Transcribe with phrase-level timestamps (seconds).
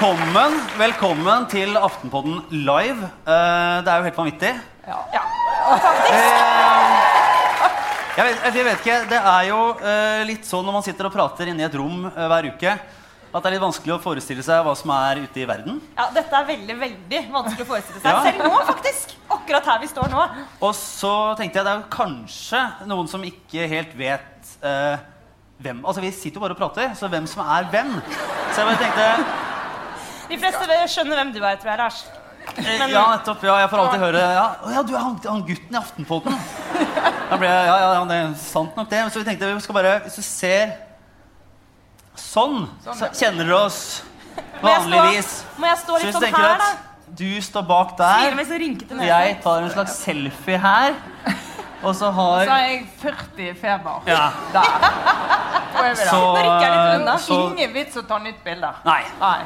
[0.00, 3.04] Velkommen, velkommen til Aftenpodden live.
[3.26, 4.52] Uh, det er jo helt vanvittig.
[4.88, 5.00] Ja.
[5.10, 6.94] Eh,
[8.16, 11.12] jeg, vet, jeg vet ikke, Det er jo uh, litt sånn når man sitter og
[11.12, 14.62] prater inne i et rom hver uke, at det er litt vanskelig å forestille seg
[14.64, 15.82] hva som er ute i verden.
[16.00, 18.08] Ja, dette er veldig veldig vanskelig å forestille seg.
[18.08, 18.24] Ja.
[18.24, 19.14] Selv nå, faktisk.
[19.36, 20.24] Akkurat her vi står nå.
[20.64, 24.96] Og så tenkte jeg det er jo kanskje noen som ikke helt vet eh,
[25.60, 27.98] hvem Altså Vi sitter jo bare og prater, så hvem som er hvem.
[28.48, 29.49] Så jeg bare tenkte
[30.30, 32.00] De fleste skjønner hvem du er, tror jeg, Lars.
[32.56, 33.42] Men, Ja, nettopp.
[33.44, 36.38] Ja, jeg får alltid høre ja, ja, du er han, han gutten i Aftenpodden.
[37.30, 39.02] Da ble jeg, ja, ja, det er sant nok det.
[39.12, 40.72] Så vi tenkte vi skal bare Hvis du ser
[42.18, 43.80] sånn, så kjenner dere oss
[44.60, 45.30] Må jeg stå- vanligvis.
[45.60, 46.70] Må jeg stå litt sånn her, da?
[47.20, 50.94] du står bak der, og jeg tar en slags selfie her,
[51.82, 54.02] og så har Så har jeg 40 feber.
[54.06, 54.76] Ja, Der.
[55.80, 56.20] Er så,
[57.24, 58.68] så Ingen vits å ta nytt bilde.
[58.84, 59.02] Nei.
[59.20, 59.38] Nei.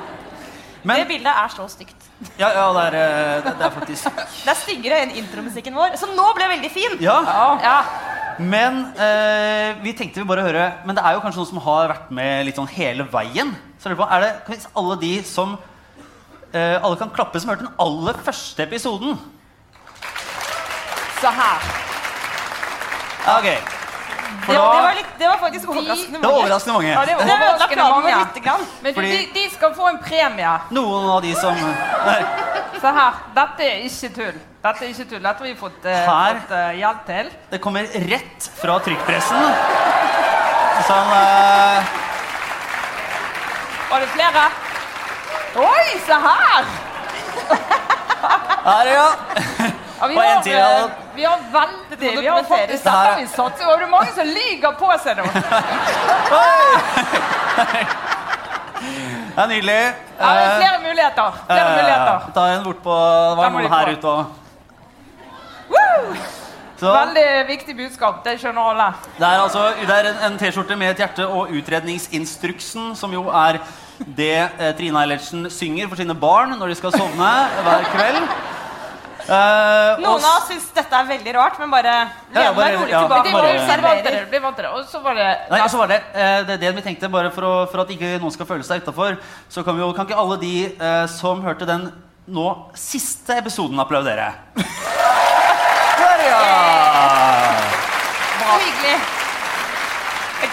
[0.84, 2.08] Det bildet er så stygt.
[2.38, 5.96] Ja, ja det, er, eh, det, det er faktisk Det er styggere enn intromusikken vår,
[6.00, 6.98] som nå ble veldig fin.
[7.02, 7.16] Ja.
[7.62, 7.76] Ja.
[8.38, 11.92] Men eh, vi tenkte vi bare høre Men det er jo kanskje noen som har
[11.92, 13.54] vært med litt sånn hele veien.
[13.78, 15.54] Så er det kan alle de som
[16.52, 19.16] eh, Alle kan klappe som hørte den aller første episoden?
[21.20, 21.72] Så her.
[23.38, 23.48] Ok.
[24.44, 26.88] For Det, da, det, var litt, det var faktisk overraskende det var overraskende mange.
[26.90, 28.16] Ja, det var Det overraskende mange.
[28.24, 28.64] lite grann.
[28.82, 30.54] Men du, Fordi- de, de skal få en premie.
[30.70, 31.54] Noen av de som
[32.08, 32.18] Nei.
[32.80, 33.12] Se her.
[33.38, 34.40] Dette er ikke tull.
[34.64, 35.22] Dette er ikke tull.
[35.24, 36.40] Dette har vi fått, uh, Her.
[36.42, 37.30] fått uh, hjelp til.
[37.54, 39.40] Det kommer rett fra trykkpressen.
[40.88, 41.94] Sånn uh,
[43.90, 44.44] Var det flere?
[45.54, 46.64] Oi, se her!
[48.64, 49.08] Her, ja.
[50.02, 51.03] Og en til, ja.
[51.16, 53.90] Vi har veldig Vi har faktisk Det Dette er- har vi satt, Og det er
[53.90, 55.24] mange som lyver på seg nå.
[59.34, 59.80] Det er nydelig.
[60.20, 61.38] Ja, det er Eh, flere muligheter.
[61.46, 62.32] Flere eh, muligheter.
[62.34, 64.24] Ta en bort på Det var noen her ute òg.
[66.84, 68.18] Veldig viktig budskap.
[68.24, 68.88] Det skjønner alle.
[69.18, 73.22] Det er altså det er en, en T-skjorte med et hjerte og utredningsinstruksen, som jo
[73.30, 73.58] er
[74.18, 77.30] det eh, Trine Eilertsen synger for sine barn når de skal sovne
[77.64, 78.20] hver kveld.
[79.24, 81.92] Eh, Noen av oss syns dette er veldig rart, men bare
[82.34, 83.00] Ja, len deg rolig ja.
[83.06, 83.60] Tilbake og bare- det.
[83.62, 84.26] observerer.
[84.30, 84.72] Bli vant til det.
[84.72, 87.30] Og så var det Nei, så var det, eh, det er det vi tenkte, bare
[87.32, 89.16] for, å, for at ikke noen skal føle seg utafor,
[89.48, 91.88] så kan, vi kan ikke alle de eh, som hørte den
[92.28, 94.34] nå siste episoden, applaudere?
[94.56, 96.44] Der, ja!
[98.40, 99.13] Så hyggelig.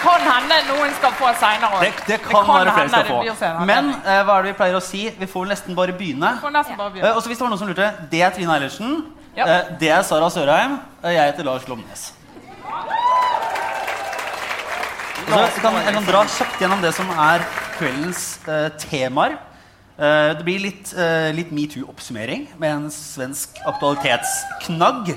[0.02, 3.18] Det kan hende noen skal få seinere Det, det kan være flere skal få.
[3.60, 5.02] Men Men eh, hva er det vi pleier å si?
[5.18, 6.32] Vi får nesten bare begynne.
[6.42, 7.10] får nesten bare Eh, begynne.
[7.12, 8.96] og også hvis det var noen som lurte, Det er Trine Eilertsen.
[9.36, 9.46] Ja.
[9.46, 10.78] Eh, det er Sara Sørheim.
[11.02, 12.12] og Jeg heter Lars Lomnes.
[15.54, 17.44] Så kan, jeg kan dra kjapt gjennom det som er
[17.78, 19.38] kveldens eh, temaer.
[20.02, 25.12] Eh, det blir litt, uh, litt metoo-oppsummering med en svensk aktualitetsknagg.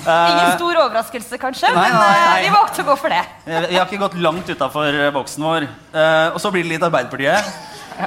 [0.00, 2.42] Ingen stor overraskelse, kanskje, Nei, men nei, eh, nei.
[2.46, 3.20] vi valgte å gå for det.
[3.46, 5.66] Eh, Vi har ikke gått langt utafor boksen vår.
[5.92, 7.44] Eh, og så blir det litt Arbeiderpartiet.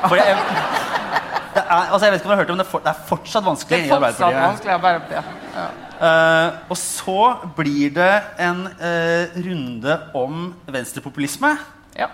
[0.09, 0.33] For jeg,
[1.53, 2.79] det er, altså jeg vet ikke om dere har hørt det, men det er, for,
[2.81, 4.43] det er fortsatt Det vanskelig i fortsatt Arbeiderpartiet.
[4.49, 5.23] vanskelig Arbeiderpartiet.
[5.53, 5.69] Ja.
[6.03, 7.19] Uh, og så
[7.55, 11.53] blir det en uh, runde om venstrepopulisme.
[11.95, 12.07] Ja.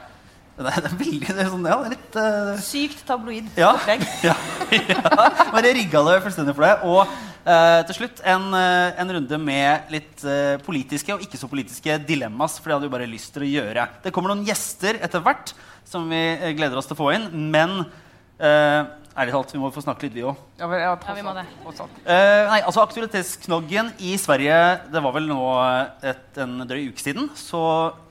[0.59, 2.49] Det er, det er veldig det er sånn, ja, det er litt uh...
[2.59, 4.01] Sykt tabloid ja, opplegg.
[4.27, 4.33] ja,
[4.75, 4.97] ja.
[5.53, 6.73] Bare rigga det fullstendig for det.
[6.83, 7.13] Og
[7.47, 11.95] uh, til slutt en, uh, en runde med litt eh, politiske og ikke så politiske
[12.03, 12.57] dilemmas.
[12.59, 13.87] For det hadde vi bare lyst til å gjøre.
[14.03, 15.55] Det kommer noen gjester etter hvert
[15.87, 16.21] som vi
[16.59, 17.31] gleder oss til å få inn.
[17.55, 17.79] Men
[19.19, 20.37] ærlig talt, vi må få snakke litt, vi òg.
[20.59, 21.45] Ja, ja, Ja, vi må det.
[22.05, 24.57] Eh, nei, altså Aktualitetsknoggen i Sverige
[24.91, 25.39] Det var vel nå
[26.03, 27.29] et, en drøy uke siden.
[27.35, 27.59] Så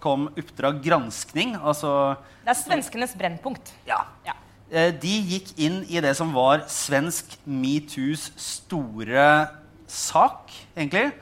[0.05, 1.57] kom Oppdrag granskning.
[1.63, 3.73] Altså Det er svenskenes brennpunkt.
[3.89, 4.03] Ja.
[4.27, 4.37] Ja.
[4.71, 9.49] Eh, de gikk inn i det som var svensk metoos store
[9.89, 11.13] sak, egentlig.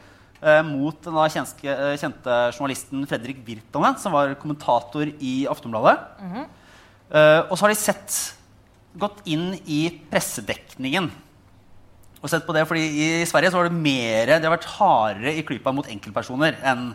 [0.42, 5.96] eh, mot den da kjenske, eh, kjente journalisten Fredrik Virtanen, som var kommentator i Aftonbladet.
[7.10, 8.35] Eh, og så har de sett
[8.98, 11.10] gått inn i pressedekningen.
[12.22, 12.86] Og sett på det, fordi
[13.20, 16.88] I Sverige så var det mer, det har vært hardere i klypa mot enkeltpersoner enn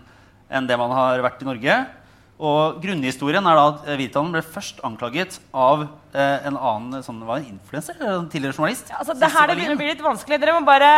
[0.51, 1.79] enn det man har vært i Norge.
[2.41, 7.19] Og Grunnhistorien er da at eh, Virtanen ble først anklaget av eh, en annen sånn,
[7.27, 8.89] var en influenser, en tidligere journalist.
[8.89, 10.39] Ja, altså, det her det begynner å bli litt vanskelig.
[10.41, 10.89] Dere må bare,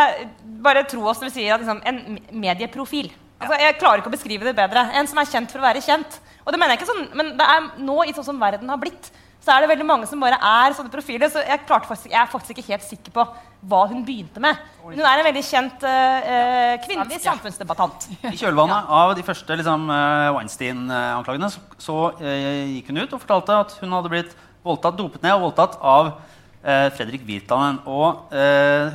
[0.63, 3.11] bare tro oss når vi sier at liksom, en medieprofil.
[3.43, 4.85] Altså, jeg klarer ikke å beskrive det bedre.
[4.95, 6.21] En som er kjent for å være kjent.
[6.45, 8.79] Og det mener jeg ikke sånn, men det er nå i sånn som verden har
[8.79, 9.11] blitt,
[9.43, 11.27] så er det veldig mange som bare er sånne profiler.
[11.31, 13.25] Så jeg, faktisk, jeg er faktisk ikke helt sikker på
[13.67, 14.59] hva hun begynte med.
[14.85, 18.07] Men hun er en veldig kjent uh, kvinnelig samfunnsdebattant.
[18.31, 19.89] I kjølvannet av de første liksom,
[20.37, 25.25] Weinstein-anklagene så, så uh, gikk hun ut og fortalte at hun hadde blitt voldtatt, dopet
[25.25, 27.81] ned og voldtatt av uh, Fredrik Virtanen.
[27.83, 28.31] Og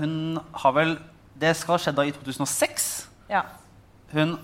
[0.00, 0.96] hun har vel
[1.38, 2.88] Det skal ha skjedd da i 2006.
[3.30, 3.44] Ja.
[4.16, 4.38] Hun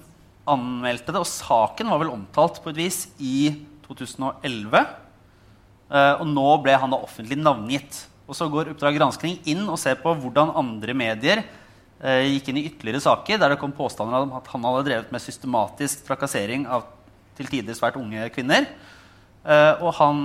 [0.47, 3.49] anmeldte det, og saken var vel omtalt på et vis i
[3.89, 4.85] 2011.
[5.95, 8.01] Uh, og nå ble han da offentlig navngitt.
[8.27, 12.59] Og så går Oppdrag granskning inn og ser på hvordan andre medier uh, gikk inn
[12.59, 16.67] i ytterligere saker der det kom påstander om at han hadde drevet med systematisk trakassering
[16.67, 16.89] av
[17.39, 18.67] til tider svært unge kvinner.
[19.45, 20.21] Uh, og han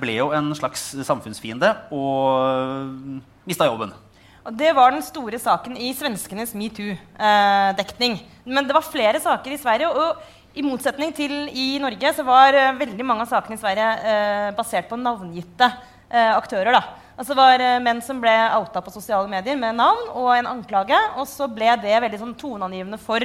[0.00, 3.94] ble jo en slags samfunnsfiende og mista jobben.
[4.42, 8.16] Og Det var den store saken i svenskenes metoo-dekning.
[8.42, 9.90] Men det var flere saker i Sverige.
[9.90, 10.18] og
[10.52, 14.48] i motsetning til i Norge så var uh, veldig mange av sakene i Sverige uh,
[14.56, 16.74] basert på navngitte uh, aktører.
[16.76, 16.82] da.
[17.16, 20.98] Altså var menn som ble outa på sosiale medier med navn og en anklage.
[21.20, 23.24] Og så ble det veldig sånn toneangivende for,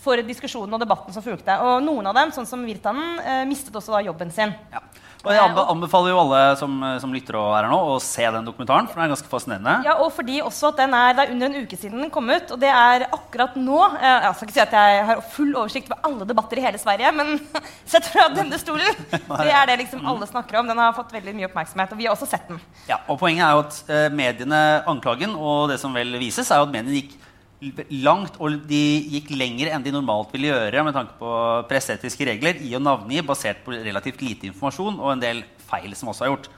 [0.00, 1.56] for, diskusjonen og debatten som fulgte.
[1.64, 4.56] Og noen av dem, sånn som Virtanen, mistet også da jobben sin.
[4.72, 4.82] Ja.
[5.28, 8.46] Og jeg anbefaler jo alle som, som, lytter og er her nå, å se den
[8.46, 8.88] dokumentaren.
[8.88, 9.74] For den er ganske fascinerende.
[9.86, 12.30] Ja, og fordi også at den er, Det er under en uke siden den kom
[12.32, 12.54] ut.
[12.54, 15.92] Og det er akkurat nå eh, Jeg skal ikke si at jeg har full oversikt
[15.92, 17.36] over alle debatter i hele Sverige, men
[17.92, 19.04] sett fra denne stolen,
[19.42, 20.72] det er det liksom alle snakker om.
[20.72, 22.60] Den har fått veldig mye oppmerksomhet, og vi har også sett den.
[22.88, 26.68] Ja, og Poenget er jo at mediene, anklagen og det som vel vises, er jo
[26.68, 27.16] at mediene gikk
[27.58, 28.82] langt, og de
[29.16, 31.30] gikk lenger enn de normalt ville gjøre med tanke på
[31.70, 36.12] presseetiske regler i å navngi basert på relativt lite informasjon og en del feil som
[36.12, 36.48] også er gjort.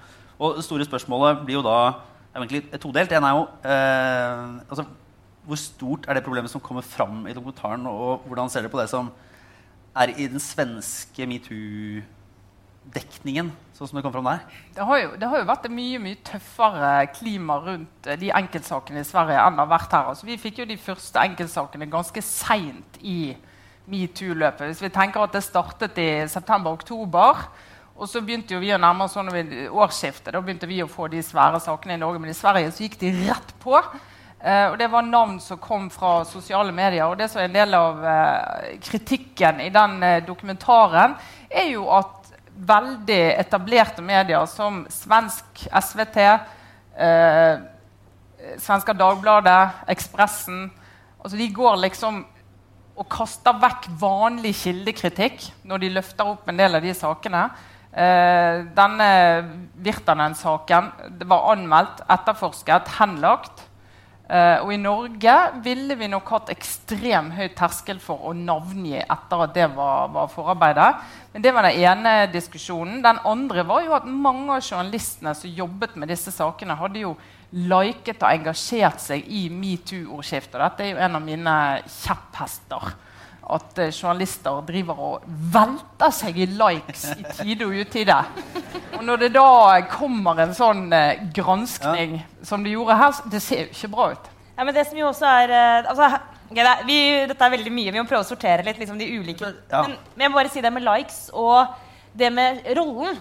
[0.40, 1.78] Og det store spørsmålet blir jo da
[2.34, 3.12] egentlig todelt.
[3.16, 4.84] En er jo eh, altså,
[5.48, 8.80] Hvor stort er det problemet som kommer fram i dokumentaren, og hvordan ser dere på
[8.80, 9.08] det som
[9.96, 12.02] er i den svenske metoo
[12.94, 13.50] dekningen,
[13.80, 14.42] sånn som det kom fram der?
[14.76, 18.28] Det har, jo, det har jo vært et mye mye tøffere klima rundt eh, de
[18.36, 20.10] enkeltsakene i Sverige enn det har vært her.
[20.12, 23.32] Altså, vi fikk jo de første enkeltsakene ganske seint i
[23.90, 24.68] metoo-løpet.
[24.68, 27.42] Hvis vi tenker at det startet i september-oktober,
[28.00, 30.32] og så begynte vi å nærme oss sånn årsskiftet.
[30.32, 33.00] Da begynte vi å få de svære sakene i Norge, men i Sverige så gikk
[33.00, 33.80] de rett på.
[34.40, 37.04] Uh, og Det var navn som kom fra sosiale medier.
[37.04, 41.18] Og det som er en del av uh, kritikken i den uh, dokumentaren,
[41.50, 42.19] er jo at
[42.66, 46.18] veldig etablerte medier som svensk SVT,
[46.96, 47.62] eh,
[48.58, 50.70] Svenska Dagbladet, Ekspressen
[51.20, 52.22] altså De går liksom
[53.00, 57.46] og kaster vekk vanlig kildekritikk når de løfter opp en del av de sakene.
[57.90, 59.08] Eh, denne
[59.80, 60.90] Virtanen-saken
[61.30, 63.64] var anmeldt, etterforsket, henlagt.
[64.30, 65.32] Uh, og i Norge
[65.64, 70.28] ville vi nok hatt ekstremt høy terskel for å navngi etter at det var, var,
[70.30, 71.00] forarbeidet.
[71.32, 73.00] Men Det var den ene diskusjonen.
[73.02, 77.16] Den andre var jo at mange av journalistene som jobbet med disse sakene, hadde jo
[77.50, 80.60] liket og engasjert seg i metoo-ordskiftet.
[80.62, 81.56] Dette er jo en av mine
[81.90, 82.92] kjepphester.
[83.50, 88.18] At uh, journalister driver og velter seg i likes i tide og utide.
[88.98, 89.46] Og når det da
[89.90, 92.26] kommer en sånn uh, granskning ja.
[92.46, 94.28] som det gjorde her, det ser jo ikke bra ut.
[94.56, 96.10] Ja, men det som jo også er uh, altså,
[96.50, 97.94] okay, det er, vi, Dette er veldig mye.
[97.94, 99.54] Vi må prøve å sortere litt liksom, de ulike.
[99.70, 99.86] Ja.
[99.86, 101.74] Men, men, jeg må bare si det med likes og
[102.20, 103.18] det med rollen.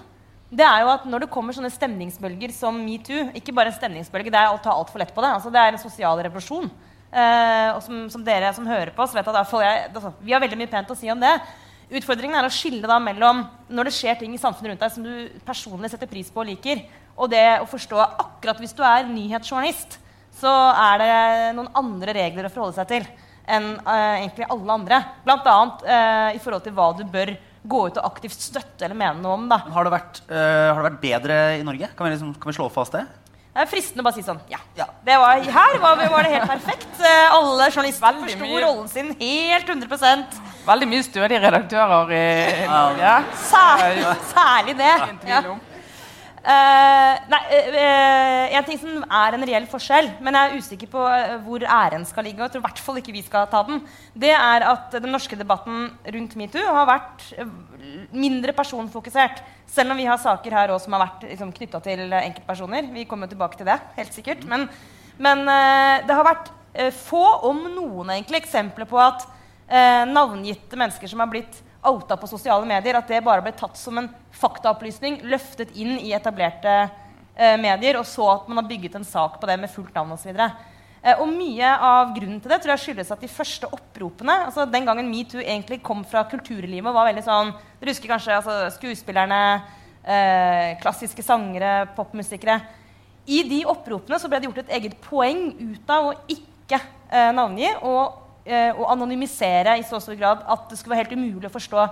[0.50, 4.32] Det er jo at Når det kommer sånne stemningsbølger som metoo Ikke bare en stemningsbølge,
[4.34, 5.30] det er å ta altfor lett på det.
[5.38, 6.72] Altså, det er en sosial revolusjon.
[7.10, 10.42] Uh, og som, som, dere som hører på, oss, vet at jeg, altså, vi har
[10.44, 11.32] veldig mye pent å si om det.
[11.90, 13.42] Utfordringen er å skille da mellom
[13.74, 16.52] når det skjer ting i samfunnet rundt deg som du personlig setter pris på og
[16.52, 16.84] liker,
[17.18, 19.98] og det å forstå akkurat hvis du er nyhetsjournalist,
[20.38, 21.16] så er det
[21.58, 23.10] noen andre regler å forholde seg til
[23.50, 25.00] enn uh, egentlig alle andre.
[25.26, 25.56] Bl.a.
[25.82, 27.34] Uh, i forhold til hva du bør
[27.70, 29.50] gå ut og aktivt støtte eller mene noe om.
[29.50, 29.58] Da.
[29.74, 31.90] Har, det vært, har det vært bedre i Norge?
[31.98, 33.02] Kan vi, liksom, kan vi slå fast det?
[33.60, 34.86] Det er fristende å bare si sånn Ja.
[35.04, 36.94] var, her var, var, det helt perfekt.
[36.96, 40.22] Uh, alle journalister forsto rollen sin helt 100
[40.64, 43.18] Veldig mye stødige redaktører i Norge.
[43.50, 44.94] Særlig, særlig det.
[45.28, 45.42] Ja.
[46.40, 47.42] Uh, nei,
[47.76, 51.04] uh, en ting som er en reell forskjell, men jeg er usikker på
[51.44, 53.84] hvor æren skal ligge, og jeg tror i hvert fall ikke vi skal ta den,
[54.16, 57.28] det er at den norske debatten rundt metoo har vært
[58.12, 59.42] mindre personfokusert.
[59.70, 62.90] Selv om vi har saker her også som har vært liksom, knytta til enkeltpersoner.
[62.94, 64.46] Vi kommer tilbake til det, helt sikkert.
[64.50, 64.68] Men,
[65.18, 66.54] men uh, det har vært
[66.96, 72.28] få, om noen, egentlig, eksempler på at uh, navngitte mennesker som har blitt outa på
[72.28, 77.56] sosiale medier, at det bare ble tatt som en faktaopplysning, løftet inn i etablerte eh,
[77.62, 80.34] medier, og så at man har bygget en sak på det med fullt navn osv.
[81.00, 84.66] Eh, og mye av grunnen til det tror jeg skyldes at de første oppropene altså
[84.68, 88.56] Den gangen metoo egentlig kom fra kulturlivet og var veldig sånn Dere husker kanskje altså,
[88.76, 89.40] skuespillerne
[90.04, 92.60] eh, klassiske sangere, popmusikere.
[93.30, 97.32] I de oppropene så ble det gjort et eget poeng ut av å ikke eh,
[97.36, 101.50] navngi og, eh, og anonymisere i så stor grad at det skulle være helt umulig
[101.50, 101.88] å forstå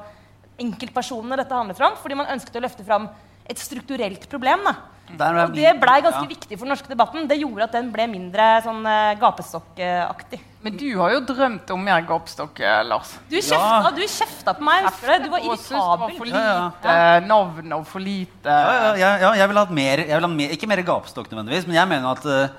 [0.67, 3.07] enkeltpersonene dette handlet om, fordi man ønsket å løfte fram
[3.47, 4.65] et strukturelt problem.
[4.65, 4.75] Da.
[5.15, 6.29] Der er Og det blei ganske ja.
[6.29, 7.27] viktig for den norske debatten.
[7.29, 10.41] Det gjorde at den ble mindre sånn uh, gapestokkaktig.
[10.65, 13.13] Men du har jo drømt om mer gapestokk, eh, Lars.
[13.29, 14.87] Du kjefta, du kjefta på meg.
[14.87, 15.19] husker du det?
[15.23, 15.61] Du var irritabel.
[15.61, 16.31] det var irritabel.
[16.33, 17.19] lite Ja, ja.
[17.27, 20.55] navn og for lite Ja, ja, ja, ja, jeg ville hatt mer, vil ha mer
[20.57, 22.49] Ikke mer gapestokk nødvendigvis, men jeg mener at, eh,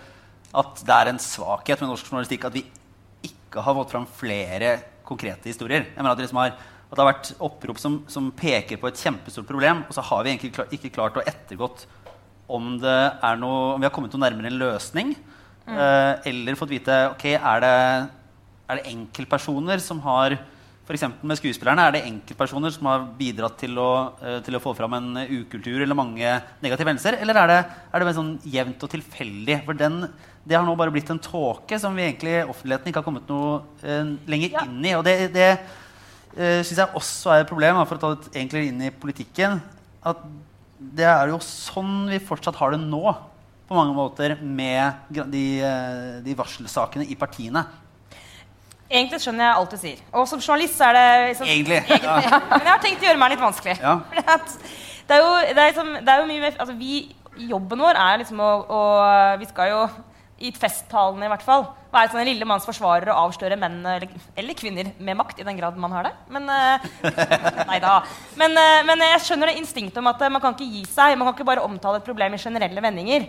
[0.62, 2.64] at det er en svakhet med norsk journalistikk at vi
[3.28, 4.72] ikke har fått fram flere
[5.04, 5.88] konkrete historier.
[5.90, 8.88] Jeg mener at, det liksom har, at det har vært opprop som, som peker på
[8.88, 11.86] et kjempestort problem, og så har vi egentlig ikke klart å ettergått
[12.48, 15.16] om, det er noe, om vi har kommet noe nærmere en løsning.
[15.68, 17.74] eh, eller fått vite ok, er det,
[18.68, 20.38] er det enkeltpersoner som har
[20.88, 21.02] F.eks.
[21.20, 24.94] med skuespillerne er det enkeltpersoner som har bidratt til å, eh, til å få fram
[24.96, 26.30] en ukultur eller mange
[26.64, 27.18] negative hendelser?
[27.20, 27.58] Eller er det,
[27.92, 29.58] er det sånn jevnt og tilfeldig?
[29.66, 29.98] For den,
[30.48, 33.60] det har nå bare blitt en tåke som vi egentlig offentligheten ikke har kommet noe
[33.84, 34.64] uh, lenger Ja.
[34.64, 34.94] inn i.
[34.96, 38.70] Og det, det uh, syns jeg også er et problem, for å ta det egentlig
[38.70, 39.60] inn i politikken.
[40.08, 40.24] At
[40.78, 43.02] det er jo sånn vi fortsatt har det nå,
[43.68, 47.64] på mange måter, med de, eh, de varselsakene i partiene.
[48.88, 49.98] Egentlig skjønner jeg alt du sier.
[50.16, 51.80] Og som journalist så er det liksom, Egentlig.
[51.92, 52.14] Ja.
[52.24, 53.76] Ja, men jeg har tenkt å gjøre meg litt vanskelig.
[53.82, 53.98] Ja.
[55.08, 56.96] Det er jo, det er liksom, det er jo mye mer altså vi,
[57.48, 58.80] Jobben vår er liksom å, å
[59.40, 59.78] Vi skal jo,
[60.38, 64.06] i festtalene i hvert fall, være sånn en lille manns forsvarer og avsløre menn eller,
[64.38, 66.14] eller kvinner med makt, i den grad man har det.
[66.34, 68.14] Men uh.
[68.38, 71.16] Men, uh, men jeg skjønner det instinktet om at uh, man kan ikke gi seg.
[71.18, 73.28] Man kan ikke bare omtale et problem i generelle vendinger.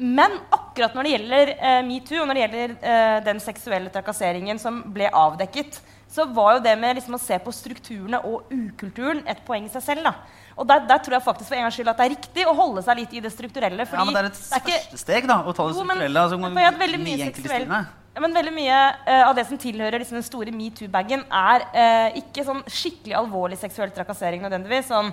[0.00, 1.50] Men akkurat når det gjelder
[1.84, 5.76] metoo, og når det gjelder den seksuelle trakasseringen som ble avdekket,
[6.08, 9.72] så var jo det med liksom, å se på strukturene og ukulturen et poeng i
[9.74, 10.08] seg selv.
[10.08, 10.14] Da.
[10.56, 12.54] Og der, der tror jeg faktisk for en gangs skyld at det er riktig å
[12.56, 13.86] holde seg litt i det strukturelle.
[13.86, 16.26] ja, men det er et første steg, da, å ta det Jo, men- strukturelle.
[16.26, 17.72] Altså, veldig mye seksuell-
[18.10, 22.18] ja, men veldig mye uh, av det som tilhører liksom, den store metoo-bagen, er uh,
[22.18, 24.90] ikke sånn skikkelig alvorlig seksuell trakassering nødvendigvis.
[24.90, 25.12] Sånn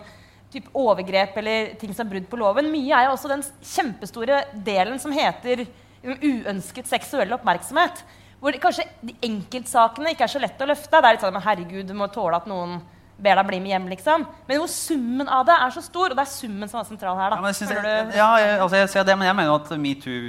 [0.51, 2.71] typ overgrep eller ting som er brudd på loven.
[2.71, 8.01] Mye er jo også den kjempestore delen som heter liksom, uønsket seksuell oppmerksomhet.
[8.41, 10.93] Hvor det, kanskje de enkeltsakene ikke er så lett å løfte.
[10.93, 12.79] Det er litt sånn men herregud, du må tåle at noen
[13.17, 13.87] ber deg bli med hjem.
[13.93, 14.27] liksom.
[14.47, 17.17] Men hvor summen av det er så stor, og det er summen som er sentral
[17.19, 17.33] her.
[17.33, 17.39] da.
[17.39, 19.73] Ja, men jeg, jeg, ja, jeg, altså jeg ser det, men jeg mener jo at
[19.81, 20.21] metoo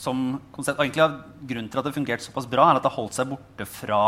[0.00, 3.16] som konsept egentlig av Grunnen til at det fungerte såpass bra, er at det holdt
[3.16, 4.02] seg borte fra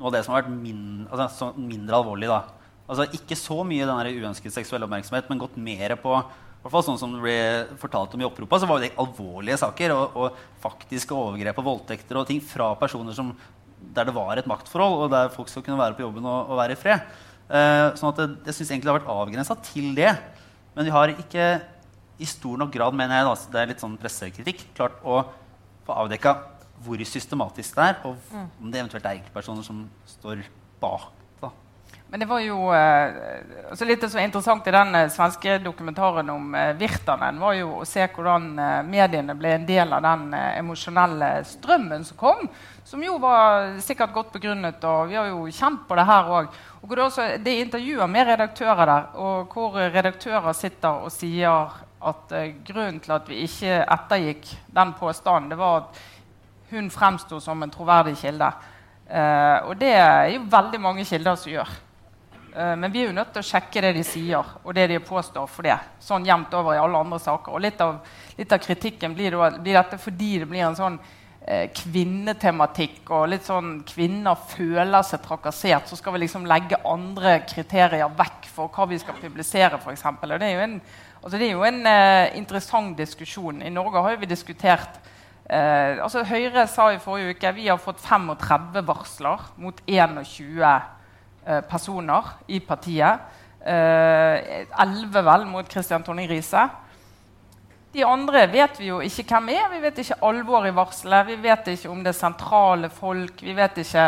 [0.00, 2.30] noe av det som har vært min, altså, så mindre alvorlig.
[2.30, 2.42] da.
[2.90, 6.16] Altså Ikke så mye den uønsket seksuell oppmerksomhet, men gått mer på
[6.60, 7.38] hvert fall sånn som det ble
[7.80, 12.20] fortalt om i oppropa, så var det alvorlige saker og, og faktiske overgrep og voldtekter
[12.20, 13.32] og ting fra personer som,
[13.96, 16.60] der det var et maktforhold, og der folk skal kunne være på jobben og, og
[16.60, 17.06] være i fred.
[17.50, 20.14] Eh, sånn at jeg syns egentlig det har vært avgrensa til det.
[20.76, 21.46] Men vi har ikke
[22.20, 25.22] i stor nok grad, mener jeg, da, det er litt sånn pressekritikk, klart å
[25.86, 26.36] få avdekka
[26.84, 30.44] hvor systematisk det er, og om det eventuelt er enkeltpersoner som står
[30.80, 31.10] bak.
[31.40, 31.50] da.
[32.12, 33.18] Men det var jo eh,
[33.72, 37.88] altså litt så er interessant i den eh, svenske dokumentaren om Virtanen, var jo å
[37.88, 38.50] se hvordan
[38.88, 42.46] mediene ble en del av den emosjonelle strømmen som kom.
[42.84, 46.60] Som jo var sikkert godt begrunnet, og vi har jo kjent på det her òg.
[46.80, 52.54] Og også, er intervjuer med redaktører der, og hvor redaktører sitter og sier at eh,
[52.64, 56.00] grunnen til at vi ikke ettergikk den påstanden, det var at
[56.70, 58.48] hun fremsto som en troverdig kilde.
[59.10, 61.76] Eh, og det er jo veldig mange kilder som gjør.
[62.56, 65.00] Eh, men vi er jo nødt til å sjekke det de sier, og det de
[65.04, 65.76] påstår for det.
[66.00, 67.54] Sånn jevnt over i alle andre saker.
[67.54, 68.00] Og litt av,
[68.38, 71.00] litt av kritikken blir, det, blir dette fordi det blir en sånn
[71.74, 75.88] kvinnetematikk, og litt sånn kvinner føler seg trakassert.
[75.88, 80.04] Så skal vi liksom legge andre kriterier vekk for hva vi skal publisere, f.eks.
[80.20, 80.76] Det er jo en,
[81.22, 83.64] altså det er jo en eh, interessant diskusjon.
[83.64, 85.00] I Norge har vi diskutert
[85.50, 90.20] Eh, altså Høyre sa i forrige uke vi har fått 35 varsler mot 21
[90.62, 93.24] eh, personer i partiet.
[93.58, 96.68] Eh, 11 vel mot Kristian Tonning Riise.
[97.92, 99.64] De andre vet vi jo ikke hvem er.
[99.72, 101.26] Vi vet ikke alvoret i varselet.
[101.26, 103.42] Vi vet ikke om det er sentrale folk.
[103.42, 104.04] Vi vet ikke,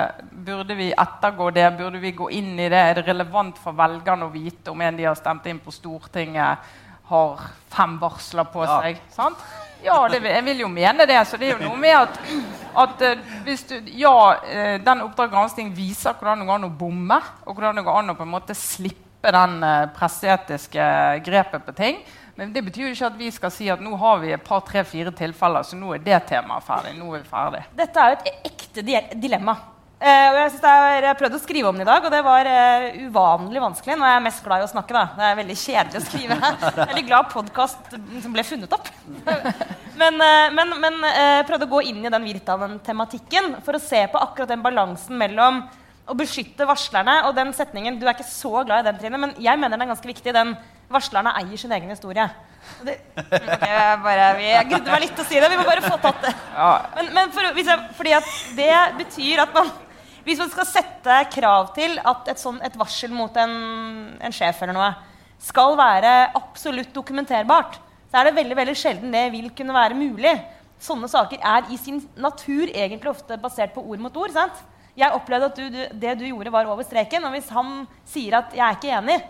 [0.47, 1.67] Burde vi ettergå det?
[1.79, 2.79] Burde vi gå inn i det?
[2.79, 6.71] Er det relevant for velgerne å vite om en de har stemt inn på Stortinget,
[7.11, 8.81] har fem varsler på Ja.
[8.83, 9.03] seg?
[9.11, 9.43] sant?
[9.83, 11.19] Ja, det, jeg vil jo mene det.
[11.27, 12.19] Så det er jo noe med at,
[12.85, 16.75] at eh, hvis du, ja, eh, den Oppdrag gransking viser hvordan det går an å
[16.79, 20.85] bomme, og hvordan det går an å på en måte slippe den uh, presseetiske
[21.27, 22.01] grepet på ting.
[22.39, 24.63] Men det betyr jo ikke at vi skal si at nå har vi et par,
[24.65, 26.95] tre, fire tilfeller, så nå er det temaet ferdig.
[26.97, 27.67] nå er vi ferdig.
[27.77, 28.87] Dette er jo et ekte
[29.21, 29.59] dilemma.
[30.03, 30.57] Uh, jeg,
[31.05, 33.95] jeg prøvde å skrive om den i dag, og det var uh, uvanlig vanskelig.
[34.01, 34.97] Nå er jeg mest glad i å snakke.
[34.97, 35.03] da.
[35.15, 36.39] Det er veldig kjedelig å skrive.
[36.43, 38.91] Jeg er veldig glad podkast som ble funnet opp.
[40.01, 40.99] men uh, men, men
[41.47, 45.63] prøvde å gå inn i den Virtanen-tematikken for å se på akkurat den balansen mellom
[46.09, 49.37] å beskytte varslerne og den setningen Du er ikke så glad i den, Trine, men
[49.39, 50.35] jeg mener den er ganske viktig.
[50.35, 50.57] Den
[50.93, 52.27] varslerne eier sin egen historie.
[52.87, 55.49] Det, okay, bare, jeg grudde meg litt til å si det.
[55.51, 56.35] Vi må bare få tatt det.
[56.99, 59.73] Men, men for, jeg, fordi at det betyr at man
[60.23, 63.55] hvis man skal sette krav til at et, sånn, et varsel mot en,
[64.23, 64.91] en, sjef eller noe
[65.43, 67.81] skal være absolutt dokumenterbart,
[68.11, 70.37] så er det veldig veldig sjelden det vil kunne være mulig.
[70.83, 74.35] Sånne saker er i sin natur egentlig ofte basert på ord mot ord.
[74.35, 74.63] sant?
[74.97, 77.25] Jeg opplevde at du, du, det du gjorde, var over streken.
[77.25, 79.25] Og hvis han sier at 'jeg er ikke enig',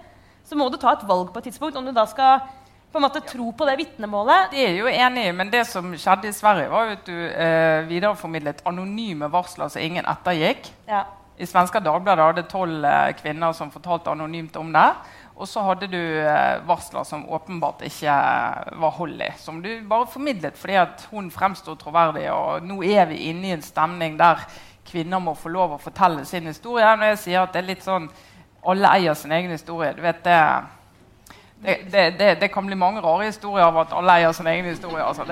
[0.44, 2.42] så må du ta et valg på et tidspunkt om du da skal
[2.92, 4.50] på en måte tro på det vitnemålet.
[4.52, 7.88] Det er jo enig men det som skjedde i Sverige, var jo at du eh,
[7.88, 10.68] videreformidlet anonyme varsler som ingen ettergikk.
[10.88, 11.06] Ja.
[11.38, 14.90] I Svenska Dagbladet hadde tolv eh, kvinner som fortalte anonymt om det.
[15.40, 18.18] Og så hadde du eh, varsler som åpenbart ikke
[18.82, 19.30] var hold i.
[19.40, 22.28] Som du bare formidlet fordi at hun fremsto troverdig.
[22.30, 24.44] Og nå er vi inne i en stemning der
[24.86, 26.86] kvinner må få lov å fortelle sin historie.
[26.96, 28.08] Når jeg sier at det er litt sånn
[28.68, 29.92] alle eier sin egen historie.
[29.96, 30.38] du vet det
[31.62, 34.66] det, det, det, det, kan bli mange rare historier av at alle eier sin egen
[34.66, 35.02] historie.
[35.04, 35.22] Altså,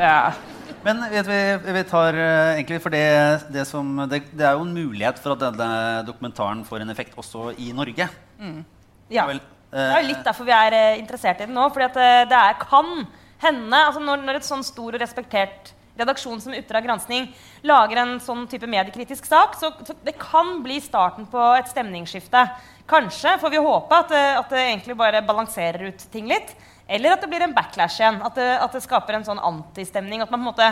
[0.87, 1.39] Men vet vi,
[1.75, 6.05] vi tar uh, egentlig for det, som, det, er jo en mulighet for at denne
[6.07, 8.07] dokumentaren får en effekt også i Norge.
[8.39, 8.63] Mm.
[9.11, 9.27] Ja.
[9.27, 9.43] Vel,
[9.75, 11.67] det er jo litt derfor vi er uh, interessert i det nå.
[11.75, 13.05] For det er, kan
[13.43, 17.29] hende altså når, når, et sånn stor og respektert redaksjon som Utdrag gransking
[17.69, 22.45] lager en sånn type mediekritisk sak, så, så det kan bli starten på et stemningsskifte.
[22.91, 26.57] Kanskje får vi håpe at det, at det, egentlig bare balanserer ut ting litt.
[26.91, 28.19] Eller at det blir en backlash igjen.
[28.27, 30.25] At det, at det skaper en sånn antistemning.
[30.25, 30.71] At man på en måte,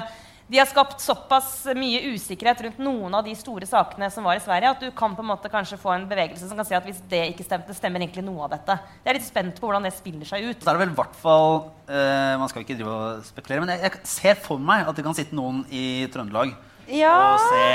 [0.48, 4.40] de har skapt såpass mye usikkerhet rundt noen av de store sakene som var i
[4.40, 6.86] Sverige, at du kan på en måte kanskje få en bevegelse som kan si at
[6.88, 8.78] hvis det ikke stemte, stemmer egentlig noe av dette.
[9.02, 10.62] Jeg er litt spent på hvordan det spiller seg ut.
[10.62, 11.52] Så er det vel hvert fall,
[11.90, 15.04] uh, Man skal ikke drive og spekulere, men jeg, jeg, ser for meg at det
[15.04, 16.54] kan sitte noen i Trøndelag
[16.88, 17.12] ja.
[17.12, 17.66] og se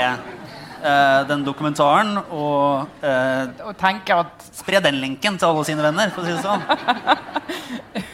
[0.82, 6.10] uh, den dokumentaren og, uh, og tenke at Spre den linken til alle sine venner,
[6.14, 8.10] for å si det sånn.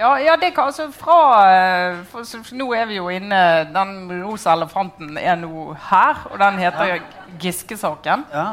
[0.00, 1.18] ja, ja, det kan altså fra
[1.50, 3.40] eh, for, så, Nå er vi jo inne
[3.74, 7.00] Den rosa elefanten er nå her, og den heter.
[7.42, 8.24] Giske-saken.
[8.32, 8.46] Ja.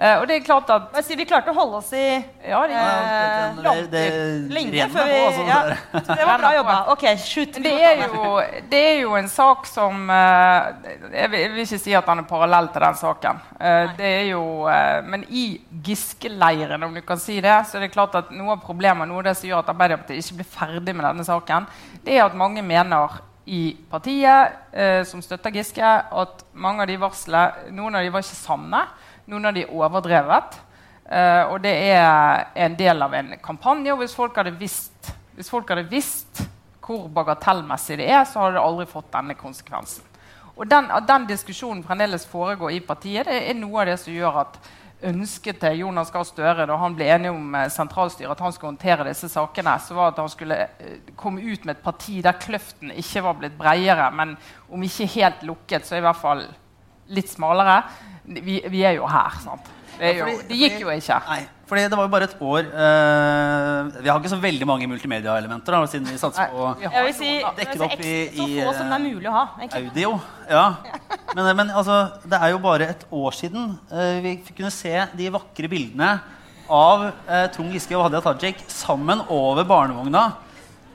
[0.00, 2.76] Uh, og det er klart at Men, Vi klarte å holde oss i ja, det,
[2.80, 4.04] uh, det, det,
[4.48, 5.58] lenge før vi altså, ja.
[6.08, 6.76] Det var bra jobba.
[6.94, 7.58] Ok, shoot.
[7.60, 8.30] Det er, jo,
[8.70, 10.70] det er jo en sak som uh,
[11.12, 13.42] jeg, vil, jeg, vil, ikke si at den er parallell til den saken.
[13.98, 14.42] det er jo,
[15.12, 15.44] men i
[15.84, 19.20] Giske-leiren, om du kan si det, så er det klart at noe av problemet, noe
[19.20, 21.68] av det som gjør at Arbeiderpartiet ikke blir ferdig med denne saken,
[22.06, 27.74] det er at mange mener i partiet som støtter Giske, at mange av de varslene
[27.76, 28.84] Noen av de var ikke sanne.
[29.30, 30.60] Noen av de er overdrevet.
[31.10, 33.92] Uh, og det er en del av en kampanje.
[33.94, 35.12] Og hvis folk hadde visst,
[35.46, 36.44] folk hadde visst
[36.90, 40.06] hvor bagatellmessig det er, så hadde det aldri fått denne konsekvensen.
[40.56, 44.12] Og den, At den diskusjonen fremdeles foregår i partiet, det er noe av det som
[44.12, 44.58] gjør at
[45.08, 48.74] ønsket til Jonas Gahr Støre da han ble enig om eh, sentralstyret, at han skulle
[48.74, 52.36] håndtere disse sakene, så var at han skulle eh, komme ut med et parti der
[52.42, 54.34] kløften ikke var blitt bredere, men
[54.68, 56.44] om ikke helt lukket, så i hvert fall
[57.10, 57.80] litt smalere
[58.38, 59.70] vi, vi, er jo her, sant?
[60.00, 61.16] Det, jo, det gikk jo ikke.
[61.28, 64.86] Nei, fordi det var jo bare et år uh, Vi har ikke så veldig mange
[64.88, 68.88] multimediaelementer siden vi satser på Jeg vil si, det opp i, i Så få som
[68.88, 69.44] det er mulig å ha.
[69.60, 69.90] Egentlig.
[69.90, 70.14] Audio.
[70.48, 70.64] Ja.
[71.34, 75.32] Men, men altså, det er jo bare et år siden uh, vi kunne se de
[75.36, 76.14] vakre bildene
[76.70, 80.30] av uh, Trond Giske og Hadia Tajik sammen over barnevogna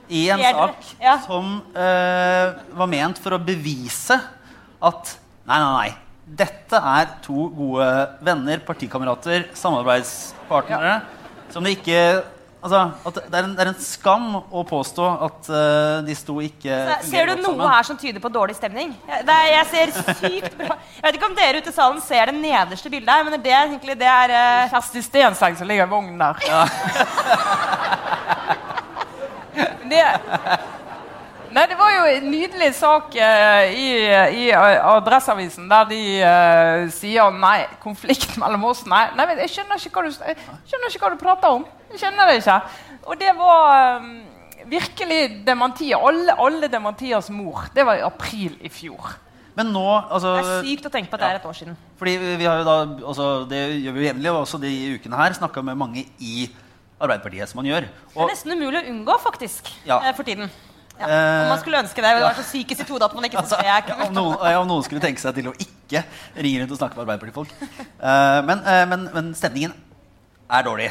[0.08, 1.16] i en sak ja.
[1.24, 4.14] som var ment for å bevise
[4.78, 6.05] at Nei, nei, nei.
[6.26, 7.86] Dette er to gode
[8.26, 11.02] venner, partikamerater, samarbeidspartnere ja.
[11.54, 12.00] som det ikke
[12.66, 16.72] Altså, det er, en, det, er en, skam å påstå at uh, de sto ikke
[16.72, 17.68] Så, Ser du noe sammen.
[17.70, 18.90] her som tyder på dårlig stemning?
[19.06, 22.32] Jeg, det, jeg ser sykt bra Jeg vet ikke om dere ute i salen ser
[22.32, 25.92] det nederste bildet her, men det egentlig det er uh, Kjersti Stenseng som ligger i
[25.92, 26.34] vognen der.
[26.48, 26.64] Ja.
[29.92, 30.02] det,
[31.56, 33.88] Nei, Det var jo en nydelig sak uh, i,
[34.42, 40.02] i Adresseavisen der de uh, sier nei, konflikt mellom oss Nei, nei jeg, skjønner ikke
[40.02, 40.18] hva du,
[40.68, 41.64] skjønner ikke hva du prater om.
[41.94, 42.58] Jeg skjønner det ikke.
[43.06, 44.10] Og det var um,
[44.68, 45.96] virkelig dementier.
[45.96, 47.70] Alle, alle dementiers mor.
[47.72, 49.16] Det var i april i fjor.
[49.56, 51.76] Men nå, altså, det er sykt å tenke på at det er et år siden.
[51.96, 52.76] Fordi vi har jo da,
[53.08, 56.50] altså, Det gjør vi jo jevnlig, og også de ukene her snakka med mange i
[57.00, 57.48] Arbeiderpartiet.
[57.48, 57.88] som man gjør.
[58.12, 60.02] Og, det er nesten umulig å unngå, faktisk, ja.
[60.02, 60.52] Eh, for tiden.
[61.00, 61.08] Ja,
[61.42, 62.12] om man skulle ønske det.
[62.16, 64.70] Det var så syk i sitt hode at man ikke altså, jeg om, noen, om
[64.70, 66.02] noen skulle tenke seg til å ikke
[66.40, 67.52] ringe rundt og snakke med Arbeiderpartifolk.
[68.00, 69.74] Uh, men, uh, men, men, stemningen
[70.48, 70.90] er dårlig.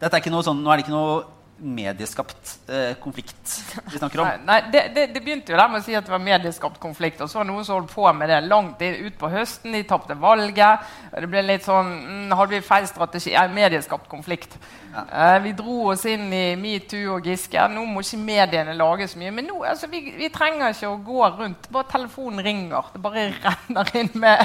[0.00, 1.20] Dette er ikke noe sånn, nå er det ikke noe
[1.58, 4.26] medieskapt eh, konflikt vi snakker om.
[4.26, 6.80] Nei, nei det, det, det, begynte jo der med å si at det var medieskapt
[6.82, 7.22] konflikt.
[7.24, 9.72] Og så var det noen som holdt på med det langt ut på høsten.
[9.72, 10.84] De tapte valget.
[11.14, 13.32] Det ble litt sånn mm, Hadde vi feil strategi?
[13.32, 14.58] Ja, medieskapt konflikt.
[14.92, 15.06] Ja.
[15.06, 17.68] Eh, vi dro oss inn i metoo og Giske.
[17.72, 19.32] Nå må ikke mediene lage så mye.
[19.38, 21.70] Men nå, altså, vi, vi, trenger ikke å gå rundt.
[21.72, 22.92] Bare telefonen ringer.
[22.92, 24.44] Det bare renner inn med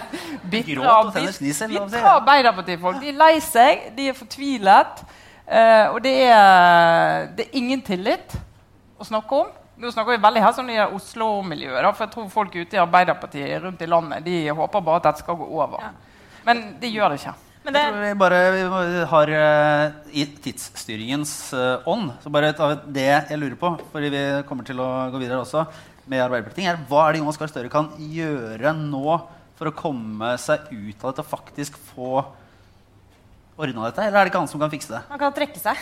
[0.52, 0.80] bitre
[2.15, 3.04] Arbeiderpartifolk.
[3.04, 3.91] De er lei seg.
[4.00, 5.04] De er fortvilet.
[5.48, 8.36] Uh, og det er, det er, ingen tillit
[9.02, 9.52] å snakke om.
[9.82, 11.88] Nå snakker vi veldig her sånn i Oslo-miljøet.
[11.96, 15.24] For jeg tror folk ute i Arbeiderpartiet rundt i landet de håper bare at dette
[15.24, 15.82] skal gå over.
[15.82, 16.20] Ja.
[16.46, 17.34] Men de gjør det ikke.
[17.62, 17.82] Men det...
[17.82, 22.54] Jeg tror vi bare har uh, i tidsstyringens uh, ånd så bare
[22.90, 25.68] det jeg lurer på, fordi vi kommer til å gå videre også
[26.10, 29.20] med Arbeiderpartiet, er hva er det Jonas Gahr Støre kan gjøre nå
[29.60, 32.24] for å komme seg ut av dette og faktisk få
[33.58, 35.02] ordna dette, eller er det ikke han som kan fikse det?
[35.10, 35.82] Han kan trekke seg.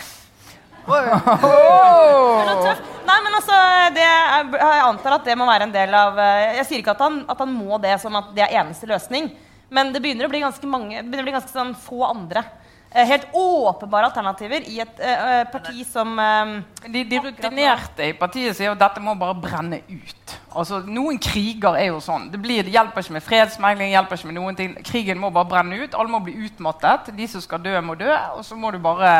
[0.90, 1.06] Oh.
[3.10, 3.58] Nei, men altså,
[3.94, 7.04] det, Jeg antar at det må være en del av eh, Jeg sier ikke at
[7.04, 9.28] han, at han må det som at det er eneste løsning,
[9.70, 12.46] men det begynner å bli ganske, mange, å bli ganske sånn få andre
[12.90, 16.56] helt åpenbare alternativer i et uh, parti som uh,
[16.88, 20.34] de, de, rutinerte i partiet sier at dette må bare brenne ut.
[20.50, 22.32] Altså, Noen kriger er jo sånn.
[22.34, 23.92] Det, blir, det hjelper ikke med fredsmegling.
[23.94, 24.74] hjelper ikke med noen ting.
[24.86, 25.94] Krigen må bare brenne ut.
[25.94, 27.12] Alle må bli utmattet.
[27.14, 28.10] De som skal dø, må dø.
[28.34, 29.12] Og så må du bare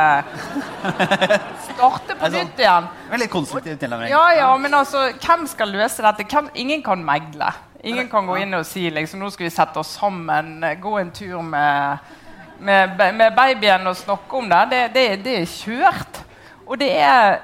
[1.68, 2.90] starte på altså, nytt igjen.
[3.14, 4.10] Veldig konstruktiv tilnærming.
[4.10, 6.26] Ja, ja, men altså, hvem skal løse dette?
[6.26, 7.54] Hvem, ingen kan megle.
[7.86, 11.14] Ingen kan gå inn og si liksom, nå skal vi sette oss sammen, gå en
[11.16, 12.10] tur med
[12.60, 16.20] med, med babyen og snakke om det, det, det, det, er kjørt.
[16.66, 17.40] Og det er,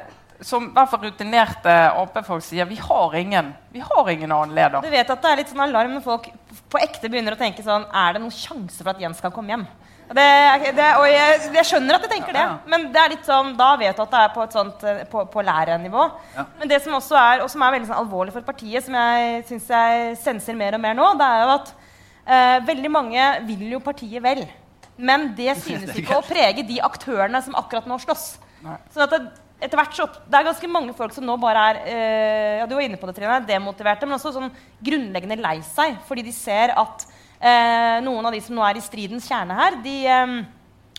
[0.45, 4.83] som i hvert fall rutinerte Ap-folk sier, vi har ingen vi har ingen annen leder.
[4.83, 6.29] Du vet at det er litt sånn alarm når folk
[6.71, 9.53] på ekte begynner å tenke sånn Er det noen sjanse for at Jens kan komme
[9.53, 9.65] hjem?
[10.05, 10.25] Det,
[10.77, 13.71] det, og jeg, jeg, skjønner at de tenker det, men det er litt sånn, da
[13.81, 16.03] vet du at det er på et sånt eh, på, på lærernivå.
[16.35, 16.45] Ja.
[16.59, 19.39] Men det som også er, og som er veldig sånn alvorlig for partiet, som jeg
[19.49, 23.65] syns jeg senser mer og mer nå, det er jo at eh, veldig mange vil
[23.73, 24.43] jo partiet vel.
[24.97, 28.27] Men det synes ikke å prege de aktørene som akkurat nå slåss.
[28.93, 29.19] Så det,
[29.61, 32.75] etter hvert så, det er ganske mange folk som nå bare er eh, ja, du
[32.75, 34.51] var inne på det, Trine, demotiverte, men også sånn
[34.83, 35.99] grunnleggende lei seg.
[36.07, 37.05] Fordi de ser at
[37.39, 40.35] eh, noen av de som nå er i stridens kjerne her, de eh,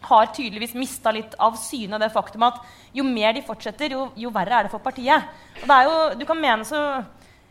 [0.06, 2.60] har tydeligvis mista litt av syne det faktum at
[2.96, 5.28] jo mer de fortsetter, jo, jo verre er det for partiet.
[5.62, 6.82] Og det er jo, du kan mene så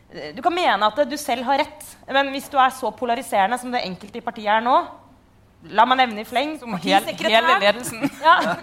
[0.06, 1.82] du kan mene at du selv har rett,
[2.14, 4.76] men hvis du er så polariserende som det enkelte i partiet er nå,
[5.74, 6.54] La meg nevne i fleng.
[6.60, 8.04] Som hel, hele ledelsen.
[8.26, 8.54] Ja.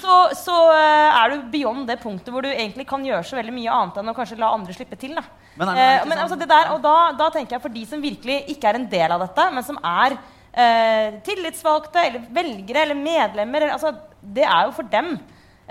[0.00, 3.54] Så, så uh, er du beyond det punktet hvor du egentlig kan gjøre så veldig
[3.54, 5.16] mye annet enn å kanskje la andre slippe til.
[5.16, 5.24] Da.
[5.58, 8.40] Men, uh, men altså, det der, og da, da, tenker jeg for de som virkelig
[8.54, 13.64] ikke er en del av dette, men som er eh, tillitsvalgte eller velgere eller medlemmer
[13.66, 15.16] eller, altså, Det er jo for dem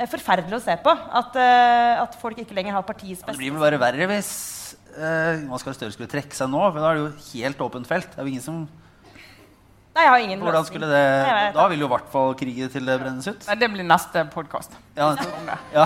[0.09, 3.36] forferdelig å se på at, at folk ikke lenger har partiets beste.
[3.36, 4.31] det blir vel bare verre hvis
[4.97, 6.62] uh, Jonas Gahr Støre skulle trekke seg nå.
[6.65, 8.09] For da er det jo helt åpent felt.
[8.13, 8.63] Det er jo ingen som
[9.93, 12.88] Nei, jeg har ingen Hvordan skulle det, Da vil jo i hvert fall krigen til
[12.89, 13.43] det brennes ut.
[13.45, 14.71] Nei, Det blir neste podkast.
[14.97, 15.12] Ja,
[15.73, 15.86] ja.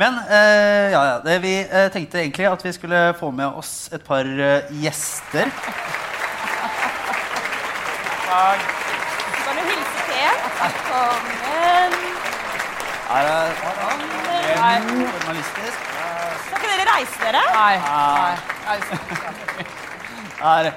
[0.00, 1.18] Men eh, ja, ja.
[1.22, 5.46] Det, vi eh, tenkte egentlig at vi skulle få med oss et par eh, gjester.
[8.26, 8.60] Takk.
[9.44, 10.32] Kan du hilse til?
[10.58, 11.98] Velkommen.
[13.12, 13.50] Her er
[14.88, 15.78] journalistisk.
[16.46, 17.42] Skal ikke dere reise dere?
[17.54, 17.74] Nei.
[18.66, 18.78] Nei.
[20.42, 20.72] Her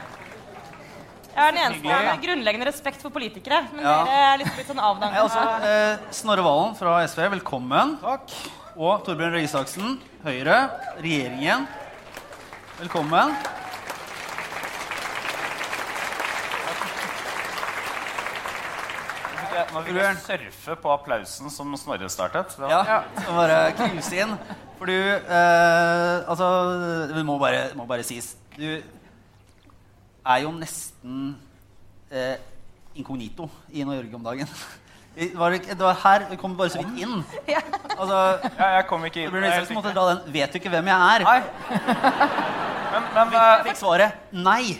[1.35, 3.65] jeg er den eneste med har grunnleggende respekt for politikere.
[3.73, 3.95] Men ja.
[4.07, 5.25] dere er litt blitt sånn avdanka.
[5.25, 7.97] Altså, eh, Snorre Valen fra SV, velkommen.
[7.99, 8.31] Takk.
[8.75, 10.61] Og Torbjørn Røe Isaksen, Høyre,
[11.03, 11.67] regjeringen.
[12.79, 13.35] Velkommen.
[19.75, 22.55] Nå vil jeg surfe på applausen som Snorre startet.
[22.63, 22.99] Ja, ja.
[23.27, 24.35] bare knuse inn.
[24.79, 26.47] For du eh, Altså,
[27.11, 28.37] det må bare, må bare sies.
[28.55, 28.79] Du
[30.25, 31.35] er jo nesten
[32.11, 32.35] eh,
[32.95, 34.49] inkognito i Norge om dagen.
[35.15, 37.21] Det var, det var, her Vi kom bare så vidt inn.
[37.95, 38.17] Altså,
[38.59, 39.29] ja, jeg kom ikke inn.
[39.31, 41.37] Det blir måtte dra den 'Vet du ikke hvem jeg er?' Nei.
[42.91, 44.43] Men, men, jeg eh, fikk svaret 'nei'.
[44.43, 44.75] nei.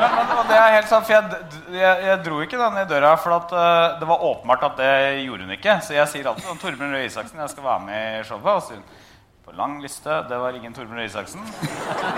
[0.00, 1.38] Men, men, det er helt sant, for jeg,
[1.76, 3.14] jeg, jeg dro ikke den i døra.
[3.22, 4.90] For at, uh, det var åpenbart at det
[5.22, 5.78] gjorde hun ikke.
[5.86, 8.50] Så jeg sier alltid om Torbjørn Røe Isaksen jeg skal være med i showet.
[8.50, 8.82] Og så
[9.44, 10.22] på lang liste.
[10.28, 11.42] Det var ingen Torbjørn Røe Isaksen.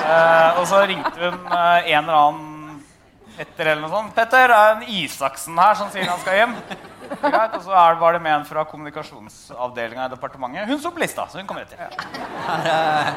[0.06, 2.52] Eh, og så ringte hun eh, en eller annen
[3.36, 4.14] Petter eller noe sånt.
[4.16, 6.54] 'Petter, det er en Isaksen her som sier han skal hjem?'
[7.20, 10.66] Greit, og så er, var det med en fra kommunikasjonsavdelinga i departementet.
[10.66, 11.84] Hun sto på lista, så hun kom rett inn.
[11.84, 13.12] Ja.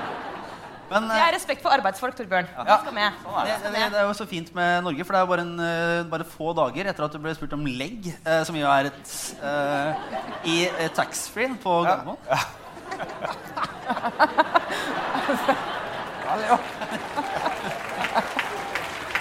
[0.90, 2.50] Men Det eh, er respekt for arbeidsfolk, Torbjørn.
[2.58, 2.78] Ja.
[2.82, 3.18] skal med.
[3.24, 5.66] Sånn det, det, det er jo så fint med Norge, for det er bare, en,
[5.66, 8.90] eh, bare få dager etter at du ble spurt om legg, eh, som jo er
[8.90, 9.14] et
[9.52, 10.08] eh,
[10.50, 12.58] i eh, taxfree på Gardermoen.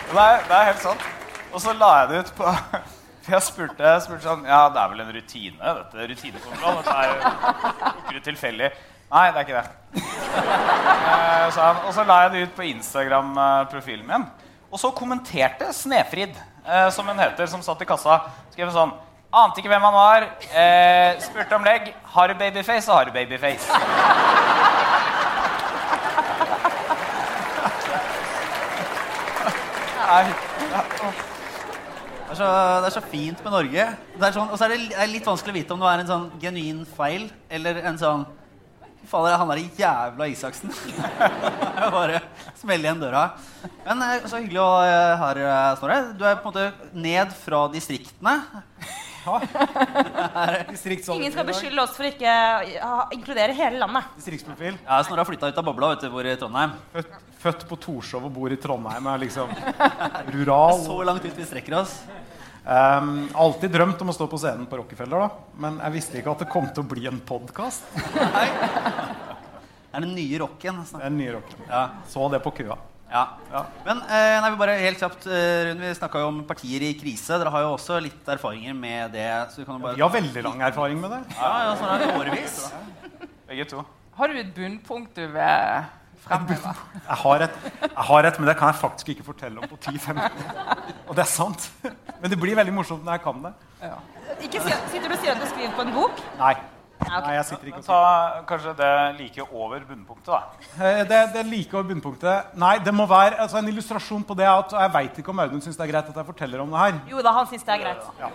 [0.08, 1.02] Det er, det er helt sant.
[1.52, 2.52] Og så la jeg det ut på
[3.24, 6.78] For jeg spurte, jeg spurte sånn Ja, det er vel en rutine, dette rutinekontroll.
[6.80, 8.70] Dette er jo du tilfeldig.
[9.08, 9.68] Nei, det er ikke det.
[11.54, 11.66] Så.
[11.88, 14.24] Og så la jeg det ut på Instagram-profilen min.
[14.68, 18.18] Og så kommenterte Snefrid, eh, som hun heter, som satt i kassa,
[18.52, 18.92] skrev sånn
[19.32, 20.24] Ante ikke hvem han var.
[20.56, 21.90] Eh, spurte om legg.
[22.14, 23.68] Har du babyface, så har du babyface.
[29.98, 32.46] Det er, så,
[32.80, 33.84] det er så fint med Norge.
[34.20, 36.10] Det sånn, og så er det li- litt vanskelig å vite om det er en
[36.10, 38.26] sånn genuin feil eller en sånn
[38.98, 40.72] Fy fader, han er jævla Isaksen.
[41.94, 42.18] Bare
[42.58, 43.22] smelle igjen døra.
[43.86, 45.98] Men eh, så hyggelig å ha deg her, eh, Snorre.
[46.18, 48.34] Du er på en måte ned fra distriktene.
[51.18, 52.34] Ingen skal beskylde oss for ikke
[52.84, 54.10] å inkludere hele landet.
[54.18, 54.78] Distriktsprofil.
[54.84, 56.76] Ja, Snorre har flytta ut av bobla du, hvor i Trondheim.
[56.94, 59.10] Født, født på Torshov og bor i Trondheim.
[59.12, 59.52] Er liksom
[60.36, 60.82] rural.
[60.84, 62.00] Så langt ut vi strekker oss.
[62.68, 65.54] Um, alltid drømt om å stå på scenen på Rockefeller, da.
[65.62, 67.86] men jeg visste ikke at det kom til å bli en podkast.
[67.96, 70.82] Det er den nye rocken.
[70.98, 71.64] Er den nye rocken.
[71.64, 71.86] Ja.
[72.12, 72.76] Så det på køa.
[73.08, 73.22] Ja.
[73.50, 73.62] Ja.
[73.86, 76.90] Men eh, nei, vi bare helt kjapt, eh, Rune, vi snakka jo om partier i
[76.98, 77.38] krise.
[77.40, 79.28] Dere har jo også litt erfaringer med det.
[79.52, 79.96] Så vi kan jo bare...
[79.96, 81.22] Vi har veldig lang erfaring med det.
[81.38, 82.58] Ja, ja, sånn er det årevis.
[83.48, 83.84] Begge to.
[84.18, 85.84] Har du et bunnpunkt du vil
[86.26, 86.74] fremheve?
[86.98, 89.78] Jeg har, et, jeg har et, men det kan jeg faktisk ikke fortelle om på
[89.78, 90.18] 10-15
[91.06, 91.68] Og det er sant.
[92.18, 93.54] Men det blir veldig morsomt når jeg kan det.
[94.42, 96.20] Ikke si, sitter du og sier at du skriver på en bok?
[96.42, 96.56] Nei.
[96.98, 97.20] Nei.
[97.22, 97.98] Nei, jeg sitter ikke og Ta
[98.48, 100.40] kanskje det like over bunnpunktet, da.
[100.84, 102.54] Eh, Det, det like over bunnpunktet.
[102.58, 105.62] Nei, det må være altså En illustrasjon på det at jeg veit ikke om Audun
[105.64, 106.98] syns det er greit at jeg forteller om det her.
[107.12, 108.08] Jo da, han syns det er greit.
[108.18, 108.32] Ja.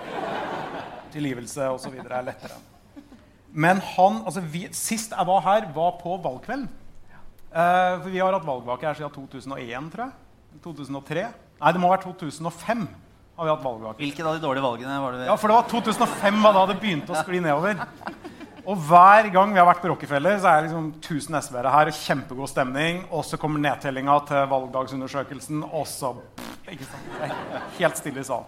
[1.13, 1.99] Tilgivelse osv.
[1.99, 2.57] er lettere.
[3.53, 6.65] Men han, altså vi, sist jeg var her, var på valgkveld.
[7.53, 10.13] Uh, for vi har hatt valgvake her siden 2001, tror jeg.
[10.63, 11.25] 2003.
[11.59, 12.87] Nei, det må ha vært 2005.
[13.37, 13.97] har vi hatt valgvake.
[14.01, 15.27] Hvilke av de dårlige valgene var det?
[15.29, 17.77] Ja, for det var 2005 var da det begynte å skli nedover.
[18.63, 21.89] Og hver gang vi har vært på Rockefeller, så er det liksom 1000 SV-ere her.
[21.97, 23.01] Kjempegod stemning.
[23.11, 26.13] Og så kommer nedtellinga til valgdagsundersøkelsen, og så
[26.71, 27.35] ikke sant?
[27.75, 28.47] Helt stille i salen.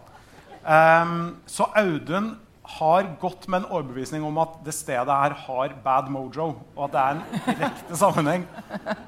[0.66, 1.18] Um,
[1.52, 2.32] så Audun
[2.80, 6.54] har gått med en overbevisning om at det stedet her har bad mojo.
[6.78, 8.48] Og at det er en direkte sammenheng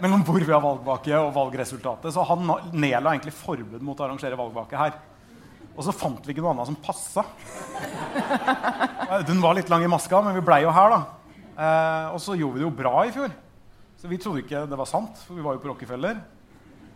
[0.03, 2.11] mellom hvor vi har valgvake og valgresultatet.
[2.13, 4.99] Så han nedla egentlig forbud mot å arrangere valgvake her.
[5.77, 7.23] Og så fant vi ikke noe annet som passa.
[9.19, 11.35] Audun var litt lang i maska, men vi blei jo her, da.
[11.53, 13.35] Eh, og så gjorde vi det jo bra i fjor.
[14.01, 16.17] Så vi trodde ikke det var sant, for vi var jo på Rockefeller.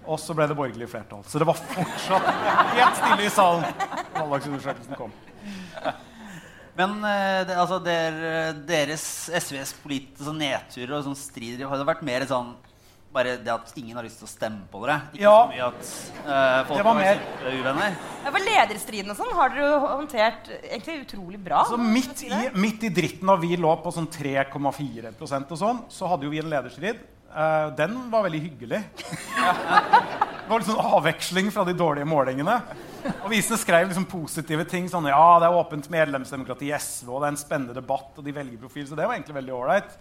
[0.10, 1.22] Og så ble det borgerlig flertall.
[1.30, 2.30] Så det var fortsatt
[2.74, 3.68] helt stille i salen.
[4.16, 5.14] da Valgdagsundersøkelsen kom.
[6.80, 12.06] Men eh, det, altså, der, deres SVs politiske nedturer og sånn strider har det vært
[12.08, 12.56] mer sånn
[13.14, 15.00] bare det at ingen har lyst til å stemme på dere?
[15.14, 15.36] Ikke Ja.
[15.44, 15.92] så mye at
[16.26, 17.96] uh, folk var mer- Ja, uvenner?
[18.32, 21.64] for Lederstriden og sånn har dere jo håndtert egentlig utrolig bra.
[21.68, 26.08] Så midt i, midt i dritten, da vi lå på sånn 3,4% og sånn, så
[26.12, 27.02] hadde jo vi en lederstrid.
[27.32, 28.82] Uh, den var veldig hyggelig.
[30.42, 32.58] Det var litt sånn avveksling fra de dårlige målingene.
[33.24, 34.90] Avisene skrev liksom positive ting.
[34.92, 38.26] sånn, ja, det er åpent medlemsdemokrati i SV, og det er en spennende debatt, og
[38.26, 38.84] de velger profil.
[38.90, 39.96] Så det var egentlig veldig ålreit.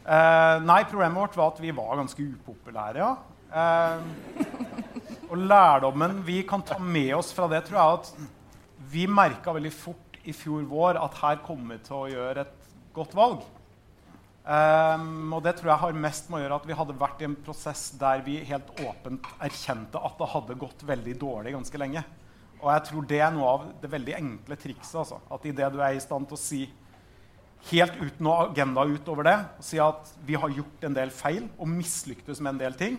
[0.00, 3.16] Eh, nei, problemet vårt var at vi var ganske upopulære, ja.
[3.50, 3.98] Uh,
[5.26, 8.10] og lærdommen vi kan ta med oss fra det, tror jeg at
[8.92, 12.70] vi merka veldig fort i fjor vår at her kommer vi til å gjøre et
[12.94, 13.42] godt valg.
[14.40, 17.28] Um, og det tror jeg har mest med å gjøre at vi hadde vært i
[17.28, 22.04] en prosess der vi helt åpent erkjente at det hadde gått veldig dårlig ganske lenge.
[22.60, 24.96] Og jeg tror det er noe av det veldig enkle trikset.
[25.02, 25.20] Altså.
[25.32, 26.62] At idet du er i stand til å si
[27.68, 31.46] helt uten noe agenda utover det, og si at vi har gjort en del feil
[31.58, 32.98] og mislyktes med en del ting,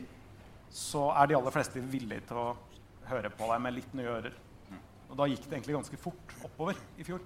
[0.72, 2.48] så er de aller fleste villige til å
[3.10, 4.36] høre på deg med litt nye ører.
[5.12, 7.20] Og da gikk det egentlig ganske fort oppover i fjor.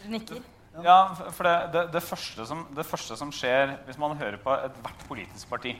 [0.00, 0.40] Du nikker.
[0.84, 0.98] Ja,
[1.32, 5.04] for det, det, det, første som, det første som skjer hvis man hører på ethvert
[5.08, 5.72] politisk parti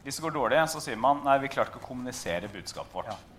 [0.00, 3.10] Hvis det går dårlig, så sier man nei, vi klarte ikke å kommunisere budskapet vårt.
[3.12, 3.37] Eh,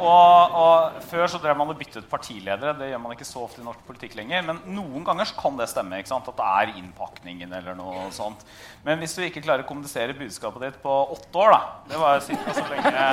[0.00, 2.74] og, og Før så drev man og byttet partiledere.
[2.78, 4.44] Det gjør man ikke så ofte i norsk politikk lenger.
[4.46, 5.98] Men noen ganger kan det stemme.
[6.00, 6.30] ikke sant?
[6.30, 8.44] At det er innpakningen eller noe sånt.
[8.86, 11.60] Men hvis du ikke klarer å kommunisere budskapet ditt på åtte år, da
[11.92, 12.56] Det var ca.
[12.58, 13.04] så lenge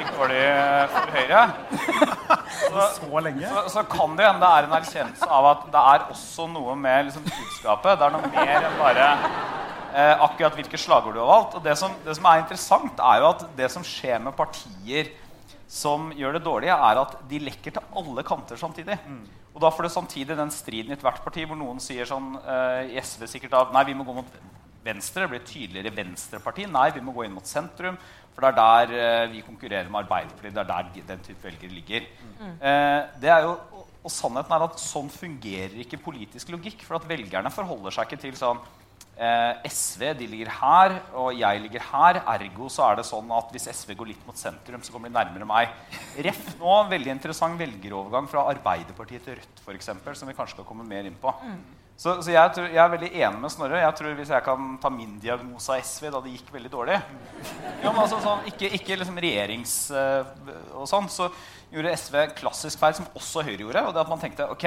[0.00, 0.44] gikk dårlig
[0.94, 1.44] for Høyre.
[2.54, 6.04] Så, Så så, så kan det hende det er en erkjennelse av at det er
[6.14, 7.98] også noe med liksom, budskapet.
[7.98, 9.08] Det er noe mer enn bare
[9.94, 11.52] Eh, akkurat hvilke slagord du har valgt.
[11.54, 15.12] Og det som, det som er interessant, er jo at det som skjer med partier
[15.70, 18.98] som gjør det dårlig, er at de lekker til alle kanter samtidig.
[19.54, 22.82] Og da får du samtidig den striden i ethvert parti hvor noen sier sånn uh,
[22.84, 24.36] i SV sikkert at nei, vi må gå mot
[24.84, 25.24] venstre.
[25.24, 26.66] Det blir et tydeligere venstreparti.
[26.70, 27.96] Nei, vi må gå inn mot sentrum.
[28.34, 30.56] For det er der uh, vi konkurrerer med Arbeiderpartiet.
[30.56, 32.08] Det er der den type velgere ligger.
[32.42, 36.82] Eh, det er jo, og, og sannheten er at sånn fungerer ikke politisk logikk.
[36.82, 38.58] For at velgerne forholder seg ikke til sånn
[39.14, 42.18] SV de ligger her, og jeg ligger her.
[42.34, 45.14] Ergo så er det sånn at hvis SV går litt mot sentrum, så kommer de
[45.14, 45.70] nærmere meg.
[46.26, 50.66] Ref nå, veldig interessant velgerovergang fra Arbeiderpartiet til Rødt, for eksempel, som vi kanskje skal
[50.66, 51.30] komme mer inn på.
[51.94, 53.78] Så, så jeg, tror, jeg er veldig enig med Snorre.
[53.78, 56.96] Jeg tror Hvis jeg kan ta min diagnose av SV da det gikk veldig dårlig
[56.96, 59.76] ja, men altså, sånn, Ikke, ikke liksom regjerings...
[59.94, 60.26] uh,
[60.74, 61.28] og sånn, så
[61.70, 63.86] gjorde SV klassisk feil, som også Høyre gjorde.
[63.86, 64.66] Og det at man tenkte ok,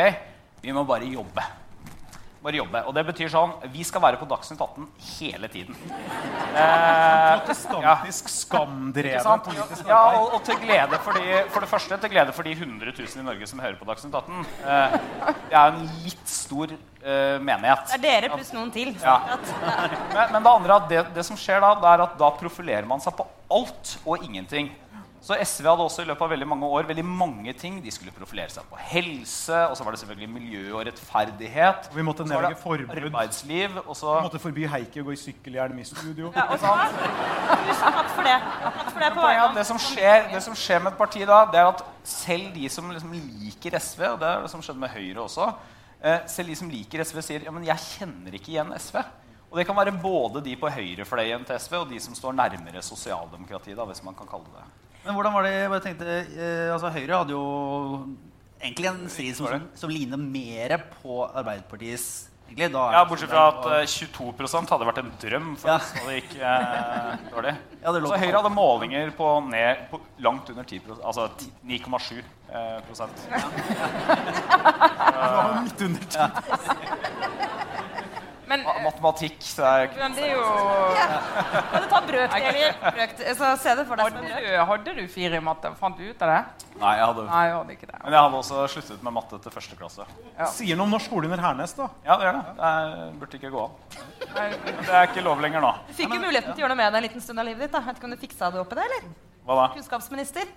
[0.63, 1.43] vi må bare jobbe.
[2.47, 2.79] Bare jobbe.
[2.87, 5.75] Og det betyr sånn Vi skal være på Dagsnytt 18 hele tiden.
[6.57, 12.09] Eh, Protestantisk skamdrevet politisk Ja, og, og til glede for, de, for det første til
[12.09, 14.47] glede for de 100 000 i Norge som hører på Dagsnytt 18.
[14.63, 14.95] Eh,
[15.51, 17.91] det er en litt stor eh, menighet.
[17.91, 18.95] Det er dere pluss noen til.
[19.03, 19.19] Ja.
[19.35, 22.31] Men, men det andre er at det, det som skjer da, det er at da
[22.39, 24.71] profilerer man seg på alt og ingenting.
[25.21, 27.79] Så SV hadde også i løpet av veldig mange år veldig mange ting.
[27.83, 31.89] De skulle profilere seg på helse, og så var det selvfølgelig miljø og rettferdighet.
[31.95, 32.93] Vi måtte nedlegge forbud.
[33.01, 36.31] Arbeidsliv, og så Vi måtte forby Heikki å gå i sykkelhjelm i studio.
[36.35, 36.73] ja, og så,
[37.65, 38.37] tusen takk for det.
[38.63, 41.43] Takk for det på vegne det som, skjer, det som skjer med et parti da,
[41.51, 44.85] det er at selv de som liksom liker SV, og det er det som skjedde
[44.85, 45.51] med Høyre også,
[46.01, 49.01] eh, selv de som liker SV, sier ja, men jeg kjenner ikke igjen SV.
[49.47, 52.81] Og det kan være både de på høyrefløyen til SV og de som står nærmere
[52.83, 53.77] sosialdemokratiet.
[53.77, 54.86] da, hvis man kan kalle det det.
[55.07, 57.43] Men hvordan var det jeg bare tenkte, eh, altså Høyre hadde jo
[58.59, 63.57] egentlig en strid som, som, som ligner mer på Arbeiderpartiets er Ja, Bortsett fra at
[63.59, 65.75] og- eh, 22% hadde vært en drøm for Ja.
[65.75, 67.55] oss når det gikk eh, dårlig.
[67.83, 71.27] Ja, det Så Høyre hadde målinger på, ned, på langt under 10% altså
[71.67, 73.17] 9,7 eh, prosent.
[75.63, 77.36] Midt under tid.
[78.47, 82.77] Men, Ma- Matematikk så er men det er jo Kan du ta brøkdeler?
[82.95, 84.45] Brøkdeler, så se det for deg som brøk.
[84.45, 85.71] du, hadde du fire i matte?
[85.79, 86.37] Fant du ut av det?
[86.79, 87.99] Nei, jeg hadde Nei, jeg hadde ikke det.
[88.05, 90.07] Men jeg hadde også sluttet med matte til første klasse.
[90.53, 91.89] Sier noe om norsk skole under Hernes, da.
[92.07, 92.45] Ja, det gjør det.
[92.61, 93.73] Det er, burde ikke gå an.
[94.27, 95.73] Det er ikke lov lenger nå.
[95.89, 97.67] Du fikk jo muligheten til å gjøre noe med det en liten stund av livet
[97.67, 97.73] ditt.
[97.75, 97.83] da.
[97.89, 99.09] Vet ikke om du fiksa det oppi det, eller?
[99.47, 99.67] Hva da?
[99.75, 100.47] Kunnskapsminister.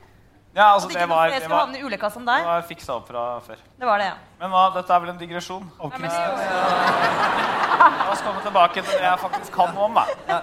[0.54, 2.62] Ja, altså, At det var, flere det skulle var, havne i ulykka som det var
[2.66, 3.60] fiksa opp fra før.
[3.78, 4.16] Det var det, ja.
[4.40, 5.68] Men hva, dette er vel en digresjon.
[5.78, 6.00] Okay.
[6.02, 7.46] Nei, men
[7.80, 9.94] La oss komme tilbake til det jeg faktisk kan om.
[10.26, 10.40] Da.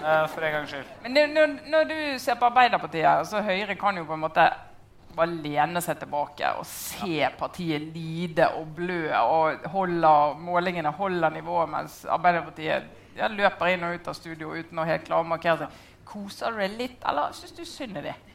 [0.00, 0.88] Eh, For en gangs skyld.
[1.04, 4.46] men det, når, når du ser på Arbeiderpartiet, så Høyre kan jo på en måte
[5.16, 11.68] bare lene seg tilbake og se partiet lide og blø og holder, målingene holder nivået,
[11.68, 15.66] mens Arbeiderpartiet ja, løper inn og ut av studio uten å helt klare å markere
[15.66, 15.78] seg.
[16.10, 18.29] Koser du deg litt, eller syns du synd i dem?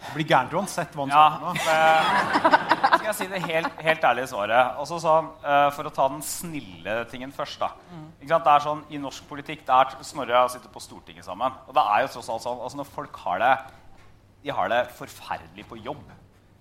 [0.00, 1.40] Det blir gærent uansett hva han Ja, sier.
[1.44, 1.50] nå.
[1.70, 4.76] eh, skal jeg si det helt, helt ærlige svaret.
[4.80, 7.58] Også sånn, uh, For å ta den snille tingen først.
[7.60, 7.68] da.
[8.20, 8.44] Ikke sant?
[8.44, 11.52] Det er sånn, I norsk politikk det er Snorre og jeg sitter på Stortinget sammen.
[11.68, 13.52] Og det er jo tross alt sånn, altså Når folk har det
[14.42, 16.04] de har det forferdelig på jobb.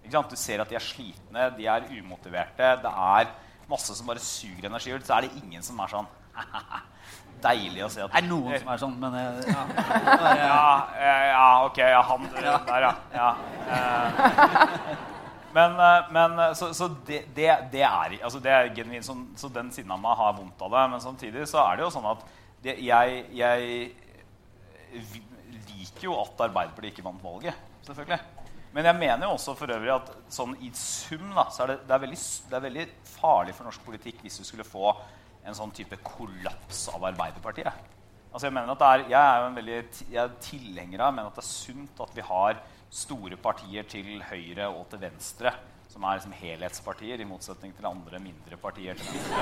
[0.04, 0.30] Ikke sant?
[0.30, 2.74] Du ser at de er slitne, de er umotiverte.
[2.84, 3.30] Det er
[3.70, 5.06] masse som bare suger energi ut.
[5.08, 6.08] Så er det ingen som er sånn
[7.44, 9.62] Deilig å se at Det er noen som er sånn, men eh, ja.
[10.40, 10.66] ja,
[10.98, 11.80] eh, ja, ok.
[11.84, 12.94] Ja, han der, ja.
[13.16, 13.30] ja.
[13.70, 15.08] Eh,
[15.54, 19.16] Men, eh, men eh, så, så det, det, det er altså det er genuint Så,
[19.36, 20.84] Så den siden av meg har vondt av det.
[20.94, 22.26] Men samtidig så er det jo sånn at
[22.64, 23.88] det, jeg, jeg
[25.70, 27.56] liker jo at Arbeiderpartiet ikke vant valget.
[27.88, 28.20] Selvfølgelig.
[28.76, 31.78] Men jeg mener jo også for øvrig at sånn i sum da, så er det,
[31.88, 32.20] det, er veldig,
[32.52, 34.92] det er veldig farlig for norsk politikk hvis du skulle få
[35.46, 37.96] en sånn type kollaps av Arbeiderpartiet.
[38.30, 39.78] Altså Jeg mener at det er, jeg er jo en veldig
[40.12, 43.88] jeg er tilhenger av jeg mener at det er sunt at vi har store partier
[43.90, 45.54] til høyre og til venstre
[45.90, 48.94] som er liksom helhetspartier, i motsetning til andre mindre partier.
[49.00, 49.40] til venstre.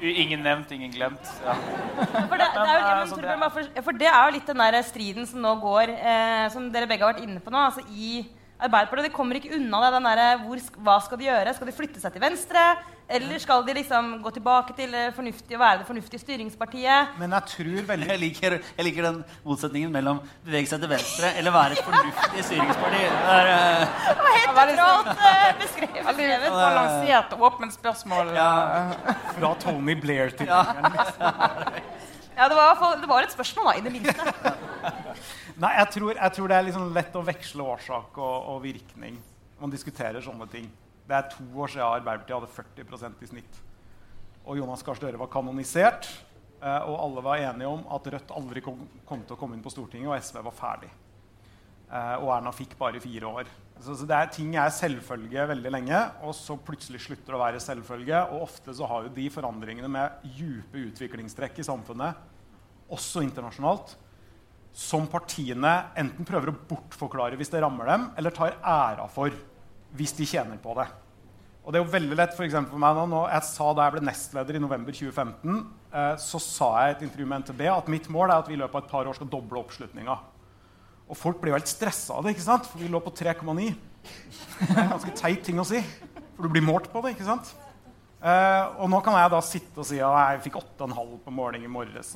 [0.00, 1.26] Ingen nevnt, ingen glemt.
[1.44, 1.54] Ja.
[1.54, 4.46] For det, det, er jo, Men, men, altså, det- for, for det er jo litt
[4.48, 7.58] den der striden som nå går, eh, som dere begge har vært inne på nå.
[7.58, 8.22] altså i
[8.60, 9.90] Arbeiderpartiet, De kommer ikke unna det.
[9.96, 11.54] den der, hvor, Hva skal de gjøre?
[11.56, 12.62] Skal de flytte seg til venstre?
[13.10, 17.00] Eller skal de liksom gå tilbake til det fornuftige og være det fornuftige styringspartiet?
[17.18, 21.26] Men jeg tror veldig Jeg liker, jeg liker den motsetningen mellom bevege seg til venstre
[21.40, 23.00] eller være et fornuftig styringsparti.
[23.00, 26.02] Det er, eh, Det var helt veldig nøytralt eh, beskrevet.
[26.06, 28.26] Veldig balansert, åpent spørsmål.
[28.38, 28.50] Ja.
[29.40, 30.62] fra Tony Blair til Ja,
[32.48, 34.24] det var, i hvert fall- det var et spørsmål, da, i det minste.
[35.60, 39.18] Nei, jeg tror, jeg tror det er liksom lett å veksle årsak og, og virkning.
[39.60, 40.70] Man diskuterer sånne ting.
[41.04, 43.60] Det er to år siden Arbeiderpartiet hadde 40% i snitt.
[44.46, 46.08] og Jonas Gahr Støre var kanonisert.
[46.60, 49.64] Eh, og alle var enige om at Rødt aldri kom, kom, til å komme inn
[49.64, 50.90] på Stortinget, og SV var ferdig.
[51.90, 53.54] Eh, og Erna fikk bare fire år.
[53.80, 57.44] Så, så det er, ting er selvfølge veldig lenge, og så plutselig slutter det å
[57.44, 58.26] være selvfølge.
[58.32, 62.28] Og ofte så har jo de forandringene med dype utviklingstrekk i samfunnet,
[62.92, 63.98] også internasjonalt,
[64.72, 69.34] som partiene enten prøver å bortforklare hvis det rammer dem, eller tar æra for
[69.96, 70.86] hvis de tjener på det.
[71.60, 73.94] Og det er jo veldig lett for, for meg nå, nå, Jeg sa Da jeg
[73.94, 75.58] ble nestleder i november 2015,
[75.92, 78.56] eh, så sa jeg i et intervju med NTB at mitt mål er at vi
[78.56, 80.16] i løpet av et par år skal doble oppslutninga.
[81.10, 82.68] Og folk blir jo helt stressa av det, ikke sant?
[82.70, 83.70] for vi lå på 3,9.
[84.60, 85.82] Det er en ganske teit ting å si,
[86.36, 87.16] for du blir målt på det.
[87.16, 87.52] ikke sant?
[88.20, 91.66] Eh, og nå kan jeg da sitte og si at jeg fikk 8,5 på måling
[91.66, 92.14] i morges.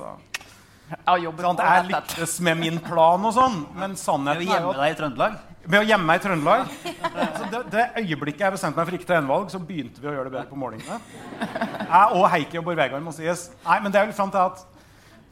[0.85, 4.97] Jeg, jeg lyktes med min plan og sånn, men sannheten er jo at deg i
[4.99, 5.39] Trøndelag?
[5.65, 6.75] Med å gjemme meg i Trøndelag.
[7.39, 10.13] Så det, det, øyeblikket jeg bestemte meg for ikke til gjenvalg, så begynte vi å
[10.13, 10.99] gjøre det bedre på målingene.
[11.41, 13.47] Jeg og Heikki og Bård Vegar må sies.
[13.65, 14.61] Nei, men det er vel fram til at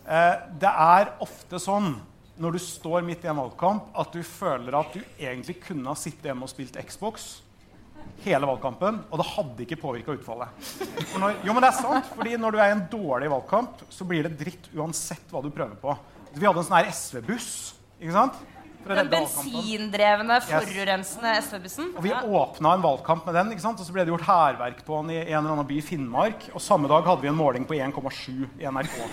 [0.08, 1.92] eh, det er ofte sånn
[2.40, 5.98] når du står midt i en valgkamp, at du føler at du egentlig kunne ha
[6.00, 7.34] sittet hjemme og spilt Xbox
[8.22, 10.70] hele valgkampen, og det hadde ikke påvirka utfallet.
[11.18, 14.06] Når, jo, men det er sant, fordi når du er i en dårlig valgkamp, så
[14.08, 15.96] blir det dritt uansett hva du prøver på.
[16.36, 17.50] Vi hadde en sånn SV-buss.
[18.00, 18.38] ikke sant?
[18.82, 21.90] Den bensindrevne, forurensende SV-bussen.
[21.96, 22.22] Og Vi ja.
[22.22, 25.38] åpna en valgkamp med den, og så ble det gjort hærverk på den i en
[25.38, 26.48] eller annen by i Finnmark.
[26.52, 28.96] Og samme dag hadde vi en måling på 1,7 i NRK.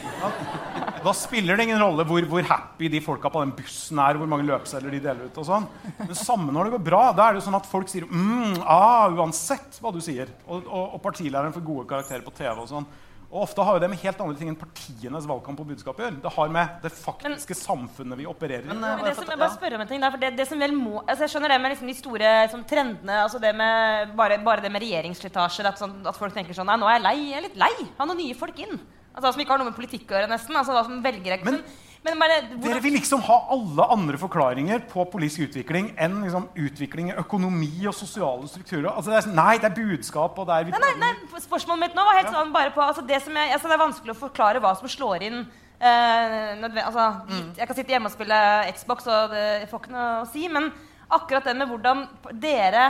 [0.99, 4.27] Da spiller det ingen rolle hvor, hvor, happy de folka på den bussen er, hvor
[4.27, 5.37] mange løpesedler de deler ut.
[5.39, 5.67] og sånn.
[6.01, 7.03] Men samme når det går bra.
[7.15, 10.33] Da er det jo sånn at folk sier mm, ah, uansett hva du sier.
[10.47, 12.51] Og, og, og partilæreren får gode karakterer på TV.
[12.57, 12.89] og sånn.
[13.29, 16.01] Og ofte har jo det med helt andre ting enn partienes valgkamp og budskap å
[16.01, 16.17] gjøre.
[16.23, 18.69] Det har med det faktiske men, samfunnet vi opererer i.
[18.71, 20.63] Men, men det, som, jeg bare spørre om en ting der, for det, det som
[20.63, 23.19] vel må, altså Jeg skjønner det med liksom de store sånn, trendene.
[23.27, 25.69] altså det med, bare, bare det med regjeringsslitasjer.
[25.69, 27.13] At, sånn, at, folk tenker sånn Nei, nå er jeg lei.
[27.27, 27.75] Jeg er litt lei.
[27.99, 28.73] Ha noen nye folk inn.
[29.13, 30.57] Altså Som ikke har noe med politikk å gjøre, nesten.
[30.57, 35.03] altså da som velger men, men bare, Dere vil liksom ha alle andre forklaringer på
[35.11, 38.91] politisk utvikling enn liksom, utvikling i økonomi og sosiale strukturer.
[38.93, 41.83] Altså, det er, sånn, nei, det er budskap og det er nei, nei, nei, Spørsmålet
[41.83, 42.35] mitt nå var helt ja.
[42.37, 45.27] sånn bare på altså, det, jeg, altså, det er vanskelig å forklare hva som slår
[45.27, 45.43] inn.
[45.79, 47.45] Eh, altså, mm.
[47.59, 48.39] Jeg kan sitte hjemme og spille
[48.75, 50.47] Xbox, og det får ikke noe å si.
[50.51, 50.71] Men
[51.19, 52.05] akkurat det med hvordan
[52.39, 52.89] dere,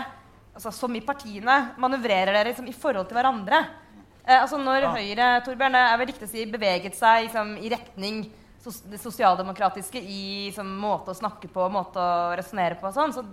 [0.54, 3.66] altså, som i partiene, manøvrerer dere liksom, i forhold til hverandre.
[4.22, 4.94] Eh, altså, når ja.
[4.98, 8.28] Høyre Torbjørn, det er vel riktig å si, beveget seg liksom, i retning
[8.64, 13.24] det sosialdemokratiske i sånn, måte å snakke på, måte å resonnere på og sånn, så,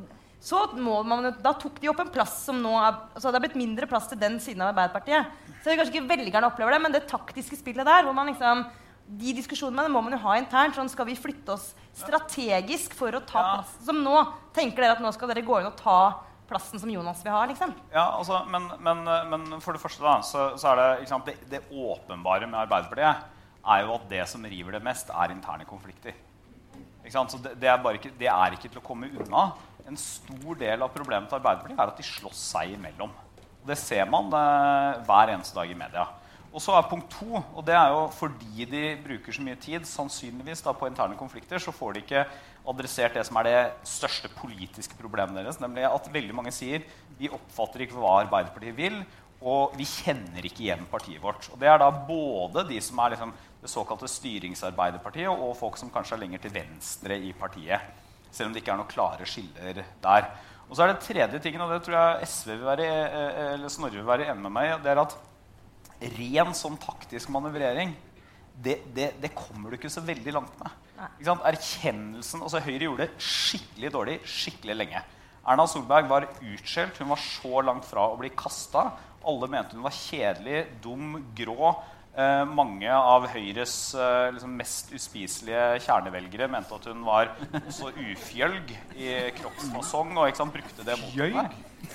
[0.43, 3.59] så man, da tok de opp en plass som nå er, altså Det har blitt
[3.59, 5.33] mindre plass til den siden av Arbeiderpartiet.
[5.63, 8.67] Så jeg kanskje ikke velgerne opplever det, men det taktiske spillet der, hvor man liksom
[9.07, 10.75] de diskusjonene må man jo ha internt.
[10.75, 13.53] sånn Skal vi flytte oss strategisk for å ta ja.
[13.57, 13.77] plass?
[13.87, 14.15] Som nå
[14.57, 16.01] tenker dere at nå skal dere gå inn og ta
[16.47, 17.45] plassen som Jonas vil ha?
[17.51, 17.73] liksom?
[17.91, 21.39] Ja, altså, men, men, men for det første da, så, så er det, sant, det,
[21.51, 23.33] det åpenbare med Arbeiderpartiet
[23.67, 26.15] er jo at det som river det mest, er interne konflikter.
[27.07, 29.49] Så det, det, er ikke, det, er ikke, til å komme unna.
[29.87, 33.13] En stor del av problemet til Arbeiderpartiet er at de slåss seg imellom.
[33.67, 34.47] Det ser man det,
[35.07, 36.07] hver eneste dag i media.
[36.57, 39.85] Og så er punkt to, og det er jo fordi de bruker så mye tid
[39.87, 42.23] sannsynligvis da, på interne konflikter, så får de ikke
[42.67, 45.61] adressert det som er det største politiske problemet deres.
[45.61, 46.87] Nemlig at veldig mange sier
[47.19, 49.03] vi oppfatter ikke hva Arbeiderpartiet vil,
[49.47, 51.47] og vi kjenner ikke igjen partiet vårt.
[51.53, 55.93] Og det er da både de som er liksom det såkalte styringsarbeiderpartiet, og folk som
[55.95, 58.03] kanskje er lenger til venstre i partiet.
[58.31, 60.29] Selv om det ikke er noen klare skiller der.
[60.67, 63.71] Og så er det tredje tingen, og det tror jeg SV vil være, eh, eller
[63.71, 64.83] Snorre vil være enig med meg i.
[64.83, 65.17] det er at
[65.97, 67.95] Ren sånn taktisk manøvrering
[68.57, 70.75] det, det, det, kommer du ikke så veldig langt med.
[71.25, 75.03] Erkjennelsen, altså Høyre gjorde det skikkelig dårlig skikkelig lenge.
[75.47, 76.97] Erna Solberg var utskjelt.
[76.99, 78.89] Hun var så langt fra å bli kasta.
[79.27, 81.75] Alle mente hun var kjedelig, dum, grå.
[82.17, 87.35] Eh, mange av Høyres eh, liksom mest uspiselige kjernevelgere mente at hun var
[87.69, 91.45] så ufjølg i kroppsfasong og ikke sant, brukte det mot henne.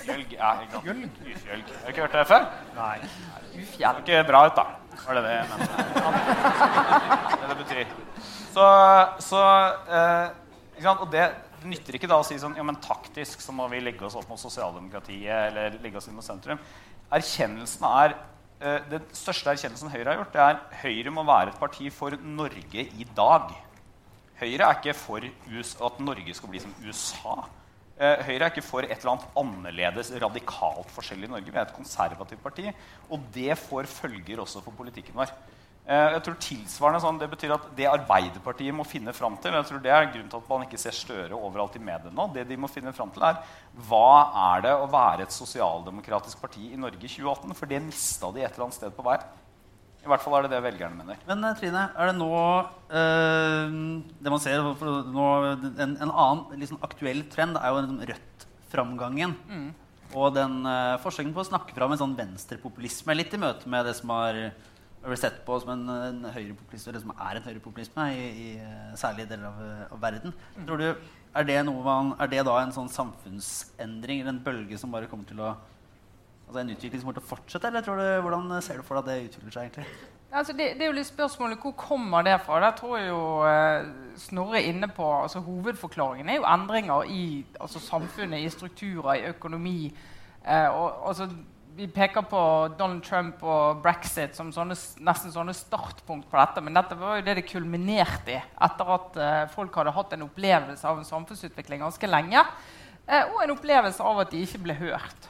[0.04, 0.36] Fjølg?
[0.36, 1.18] Ja, ikke sant.
[1.26, 1.72] Ufjølg.
[1.72, 2.46] Har du ikke hørt det før?
[2.76, 2.94] Nei.
[3.56, 4.04] Ufjølg.
[4.06, 4.68] Det ikke bra ut, da.
[5.02, 5.70] Var det det jeg mente?
[7.32, 7.96] Det det betyr.
[8.52, 8.66] Så,
[9.26, 9.42] så
[9.88, 10.26] eh,
[10.76, 11.02] ikke sant?
[11.02, 11.26] Og det,
[11.62, 14.18] det nytter ikke da å si sånn ja, men taktisk så må vi legge oss
[14.18, 16.60] opp mot sosialdemokratiet eller legge oss inn mot sentrum.
[17.12, 18.16] Erkjennelsen er
[18.62, 22.14] Eh, den største erkjennelsen Høyre har gjort, det er Høyre må være et parti for
[22.22, 23.48] Norge i dag.
[24.38, 25.26] Høyre er ikke for
[25.88, 27.34] at Norge skal bli som USA.
[27.96, 31.50] Eh, Høyre er ikke for et eller annet annerledes, radikalt forskjellig i Norge.
[31.50, 32.68] Vi er et konservativt parti,
[33.10, 35.34] og det får følger også for politikken vår.
[35.82, 39.66] Eh, jeg tror tilsvarende sånn, Det betyr at det Arbeiderpartiet må finne fram til jeg
[39.66, 42.28] tror Det er grunnen til at man ikke ser Støre overalt i mediene nå.
[42.30, 43.40] Det de må finne fram til er
[43.88, 44.12] Hva
[44.54, 47.58] er det å være et sosialdemokratisk parti i Norge i 2018?
[47.58, 49.18] For det mista de et eller annet sted på vei.
[50.02, 51.18] I hvert fall er det det velgerne mener.
[51.26, 53.76] Men eh, Trine, er det nå øh,
[54.22, 55.28] det man ser for nå,
[55.66, 59.34] en, en annen liksom, aktuell trend er jo den Rødt-framgangen.
[60.14, 63.86] Og den øh, forsøken på å snakke fram en sånn venstrepopulisme litt i møte med
[63.88, 64.44] det som har
[65.10, 68.94] blitt sett på som en, en høyrepopulisme, eller som er en høyrepopulisme i, i eh,
[68.98, 69.60] særlige deler av,
[69.96, 70.34] av verden.
[70.62, 70.88] Tror du,
[71.34, 75.28] er det, man, er det da en sånn samfunnsendring eller en bølge som bare kommer
[75.28, 75.54] til å
[76.52, 77.68] altså en utvikling som kommer til å fortsette?
[77.68, 79.70] Eller tror du, hvordan ser du for deg at det utvikler seg?
[79.70, 80.10] egentlig?
[80.32, 82.56] Altså det, det, er jo litt spørsmålet Hvor kommer det fra?
[82.64, 87.24] Der tror jeg jo eh, Snorre inne på altså Hovedforklaringen er jo endringer i
[87.60, 89.92] altså samfunnet, i strukturer, i økonomi.
[90.46, 91.28] Eh, og, altså,
[91.76, 92.40] vi peker på
[92.78, 96.62] Donald Trump og brexit som sånne, nesten sånne startpunkt på dette.
[96.64, 100.26] Men dette var jo det det kulminerte i etter at eh, folk hadde hatt en
[100.26, 102.44] opplevelse av en samfunnsutvikling ganske lenge.
[103.06, 105.28] Eh, og en opplevelse av at de ikke ble hørt.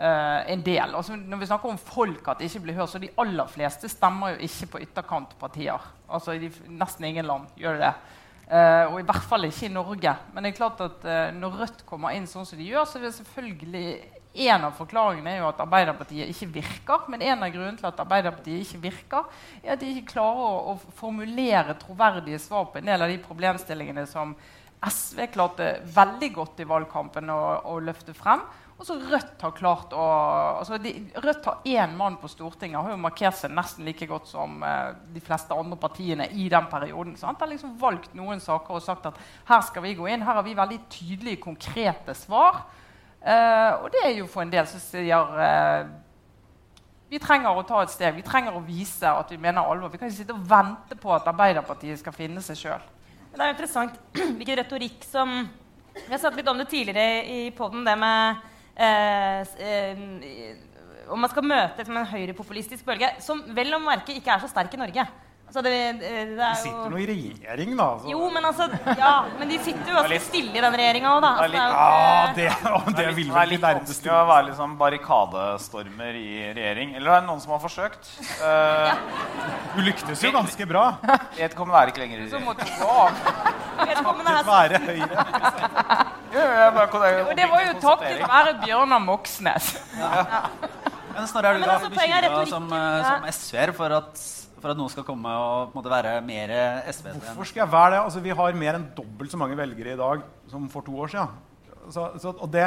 [0.00, 0.94] Uh, en del.
[0.96, 3.88] Altså, når vi snakker om folk at de ikke blir hørt, så de aller fleste
[3.90, 5.90] stemmer jo ikke på ytterkantpartier.
[6.08, 7.90] Altså, de, nesten ingen land gjør det.
[8.46, 10.14] Uh, og i hvert fall ikke i Norge.
[10.32, 12.96] Men det er klart at uh, når Rødt kommer inn sånn som de gjør, så
[12.96, 13.84] er det selvfølgelig
[14.32, 17.08] en av forklaringene er jo at Arbeiderpartiet ikke virker.
[17.10, 19.28] Men en av grunnene til at Arbeiderpartiet ikke virker,
[19.64, 23.20] er at de ikke klarer å, å formulere troverdige svar på en del av de
[23.24, 24.36] problemstillingene som
[24.80, 28.44] SV klarte veldig godt i valgkampen å, å løfte frem.
[28.80, 30.04] Og så Rødt har klart å
[30.56, 34.30] altså de, Rødt har én mann på Stortinget har jo markert seg nesten like godt
[34.30, 37.12] som eh, de fleste andre partiene i den perioden.
[37.20, 39.20] Så han har liksom valgt noen saker og sagt at
[39.50, 40.24] her skal vi gå inn.
[40.24, 42.62] Her har vi veldig tydelige, konkrete svar.
[43.20, 45.84] Eh, og det er jo for en del som sier uh,
[47.10, 48.14] vi trenger å ta et steg.
[48.16, 49.90] Vi trenger å vise at vi mener alvor.
[49.92, 52.82] Vi kan ikke sitte og vente på at Arbeiderpartiet skal finne seg sjøl.
[53.34, 53.98] Det er interessant
[54.38, 55.28] hvilken retorikk som
[55.90, 58.36] Vi har snakket litt om det tidligere i poden, det med
[58.78, 59.42] uh,
[61.10, 64.76] om man skal møte en høyrepopulistisk bølge, som vel å merke ikke er så sterk
[64.76, 65.04] i Norge.
[65.50, 66.34] Altså det, det, jo...
[66.38, 67.86] de sitter nå i regjering, da.
[67.98, 68.10] Så.
[68.12, 68.68] Jo, men altså,
[69.00, 71.30] ja, men de sitter jo ganske stille i den regjeringa òg, da.
[71.42, 71.48] Altså,
[72.36, 76.94] det, ja, det, det, det vil vel litt vanskelig å være liksom barrikadestormer i regjering.
[76.94, 78.12] Eller er det noen som har forsøkt?
[78.38, 78.94] Uh,
[79.74, 80.86] du lyktes jo ganske bra.
[81.34, 82.46] Vedkommende er ikke lenger i regjering.
[82.78, 82.94] Så.
[83.90, 85.10] Vedkommende er være høyre.
[86.30, 89.72] Det var jo takket være Bjørnar Moxnes.
[89.98, 90.44] Ja.
[91.10, 94.28] Men snarere er du da altså, bekymra som, eh, som SV-er for at
[94.60, 96.54] for at noen skal komme og måte, være mer
[96.92, 97.10] SV?
[97.16, 98.00] Hvorfor skal jeg være det?
[98.04, 101.12] Altså, vi har mer enn dobbelt så mange velgere i dag som for to år
[101.12, 101.36] siden.
[101.90, 102.66] Så, så, og det,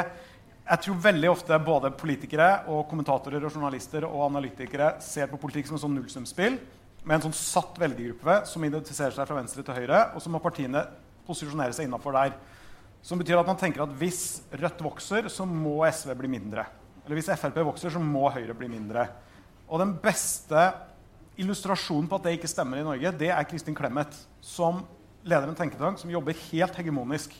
[0.64, 5.70] jeg tror veldig ofte både politikere, og kommentatorer, og journalister og analytikere ser på politikk
[5.70, 6.58] som en sånn nullsumspill
[7.04, 10.40] med en sånn satt velgergruppe som identifiserer seg fra venstre til høyre, og så må
[10.40, 10.86] partiene
[11.28, 12.32] posisjonere seg innafor der.
[13.04, 16.64] Som betyr at man tenker at hvis Rødt vokser, så må SV bli mindre.
[17.04, 19.04] Eller hvis Frp vokser, så må Høyre bli mindre.
[19.68, 20.70] Og den beste
[21.40, 24.14] illustrasjonen på at det ikke stemmer i Norge, det er Kristin Clemet,
[24.44, 24.84] som
[25.24, 27.34] leder en tenketank som jobber helt hegemonisk.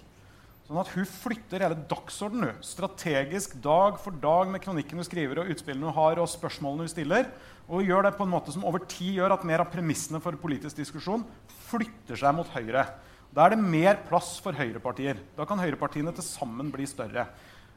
[0.65, 5.51] Sånn at Hun flytter hele dagsordenen strategisk dag for dag med kronikken hun skriver, og
[5.53, 7.29] utspillene hun har, og spørsmålene hun stiller.
[7.69, 10.37] Og gjør det på en måte som over tid gjør at mer av premissene for
[10.41, 11.27] politisk diskusjon
[11.69, 12.87] flytter seg mot høyre.
[13.35, 15.21] Da er det mer plass for høyrepartier.
[15.37, 17.27] Da kan høyrepartiene til sammen bli større.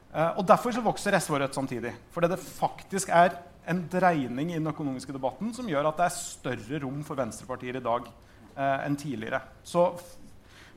[0.08, 1.92] Eh, og Derfor så vokser SV og Rødt samtidig.
[2.14, 3.36] Fordi det faktisk er
[3.68, 7.78] en dreining i den økonomiske debatten som gjør at det er større rom for venstrepartier
[7.78, 9.42] i dag eh, enn tidligere.
[9.66, 9.90] Så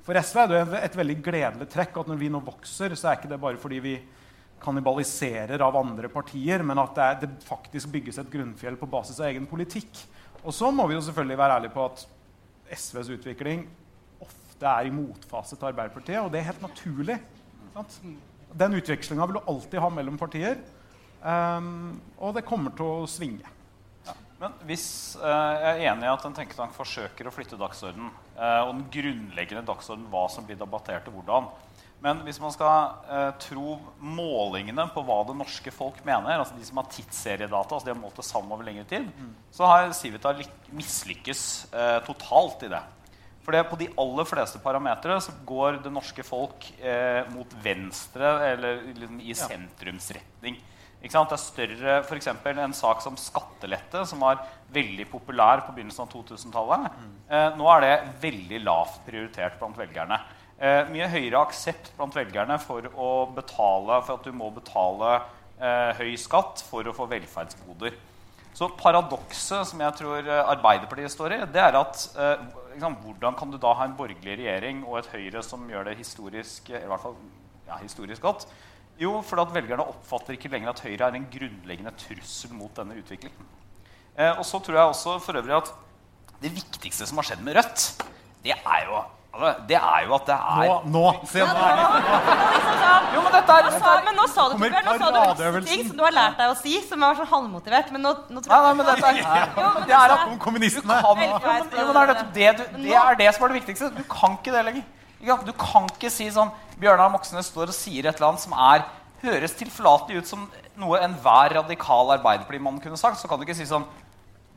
[0.02, 3.20] for SV er det et veldig gledelig trekk at når vi nå vokser, så er
[3.20, 3.96] ikke det bare fordi vi
[4.62, 9.22] kannibaliserer av andre partier, men at det, er, det faktisk bygges et grunnfjell på basis
[9.22, 10.04] av egen politikk.
[10.42, 12.04] Og så må vi jo selvfølgelig være ærlige på at
[12.78, 13.64] SVs utvikling
[14.22, 17.18] ofte er i motfase til Arbeiderpartiet, og det er helt naturlig.
[17.74, 17.98] Sant?
[18.62, 20.60] Den utvekslinga vil du alltid ha mellom partier,
[21.24, 23.48] um, og det kommer til å svinge.
[24.08, 24.16] Ja.
[24.42, 24.86] Men hvis
[25.22, 28.86] uh, jeg er enig i at en tenketank forsøker å flytte dagsorden, uh, og den
[28.94, 31.52] grunnleggende dagsorden hva som blir debattert og hvordan
[32.02, 36.66] Men hvis man skal uh, tro målingene på hva det norske folk mener, altså de
[36.66, 39.36] som har tidsseriedata, altså de har målt det sammen over lengre tid, mm.
[39.54, 40.34] så har Civita
[40.74, 41.44] mislykkes
[42.08, 42.82] totalt i det.
[43.42, 48.34] For det, på de aller fleste parametere så går det norske folk eh, mot venstre,
[48.52, 50.60] eller liksom i sentrumsretning.
[51.02, 52.28] Det er større f.eks.
[52.30, 56.92] en sak som skattelette, som var veldig populær på begynnelsen av 2000-tallet.
[56.94, 57.16] Mm.
[57.26, 60.20] Eh, nå er det veldig lavt prioritert blant velgerne.
[60.62, 62.86] Eh, mye høyere aksept blant velgerne for,
[63.34, 65.16] betale, for at du må betale
[65.58, 67.98] eh, høy skatt for å få velferdsgoder.
[68.54, 72.06] Så paradokset som jeg tror eh, Arbeiderpartiet står i, det er at
[72.76, 75.98] liksom, hvordan kan du da ha en borgerlig regjering og et Høyre som gjør det
[75.98, 77.18] historisk, i hvert fall,
[77.66, 78.46] ja, historisk godt?
[79.02, 83.00] Jo, fordi at velgerne oppfatter ikke lenger at Høyre er en grunnleggende trussel mot denne
[83.02, 83.48] utviklingen.
[84.14, 85.72] Eh, og så tror jeg også for øvrig at
[86.44, 87.88] det viktigste som har skjedd med Rødt,
[88.44, 89.00] det er jo,
[89.32, 91.84] altså, det er jo at det er Nå, nå, se nå er det
[93.16, 95.84] Jo, men dette er, sa, men nå sa du Torbjørn, nå sa du masse ting
[95.88, 97.92] som du har lært deg å si, som er sånn halvmotivert.
[97.96, 99.20] Men nå, nå tror jeg nei, nei, men dette er,
[99.58, 100.98] Jo, men det er at kommunistene.
[101.02, 101.94] kan, jo, men, jo, men
[102.38, 103.92] det, er det, det er det som er det viktigste.
[103.98, 104.90] Du kan ikke det lenger.
[105.22, 106.50] Du kan ikke si sånn
[106.82, 108.86] Bjørnar Moxnes står og sier et eller annet som er,
[109.22, 110.48] høres tilforlatelig ut som
[110.82, 113.20] noe enhver radikal Arbeiderpartimann kunne sagt.
[113.22, 113.86] Så kan du ikke si sånn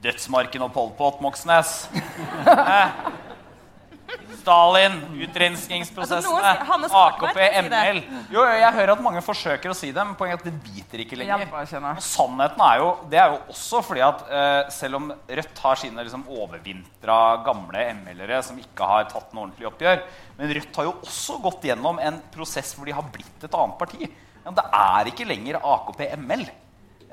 [0.05, 1.85] Dødsmarken og Pol Pot, Moxnes.
[4.45, 4.99] Stalin,
[6.05, 6.21] Altså,
[6.93, 7.39] Skartveit AKP,
[7.73, 7.83] det.
[7.89, 8.01] ML.
[8.35, 11.03] Jo, jeg hører at mange forsøker å si det, men poenget er at det biter
[11.05, 11.47] ikke lenger.
[11.95, 15.81] Og sannheten er jo, det er jo også fordi at uh, selv om Rødt har
[15.81, 20.05] sine liksom, overvintra gamle ML-ere som ikke har tatt noe ordentlig oppgjør,
[20.39, 23.81] men Rødt har jo også gått gjennom en prosess hvor de har blitt et annet
[23.81, 24.05] parti.
[24.45, 26.45] Ja, det er ikke lenger AKP-ML.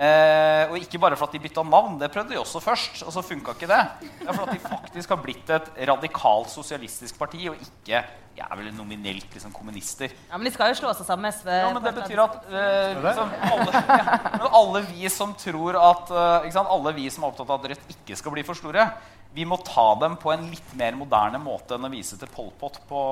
[0.01, 3.03] Eh, og ikke bare for at de bytta navn, det prøvde de også først.
[3.05, 3.83] Og så funka ikke det.
[4.01, 8.47] Det er for at de faktisk har blitt et radikalt sosialistisk parti, og ikke jeg
[8.47, 10.13] er vel nominelt liksom, kommunister.
[10.29, 11.49] Ja, Men de skal jo slå seg sammen med SV.
[11.51, 14.05] Ja, men det betyr at eh, liksom, alle, ja,
[14.37, 16.71] men alle vi som tror at uh, ikke sant?
[16.71, 18.87] Alle vi som er opptatt av at Rødt ikke skal bli for store,
[19.35, 22.49] vi må ta dem på en litt mer moderne måte enn å vise til Pol
[22.59, 23.03] Pot på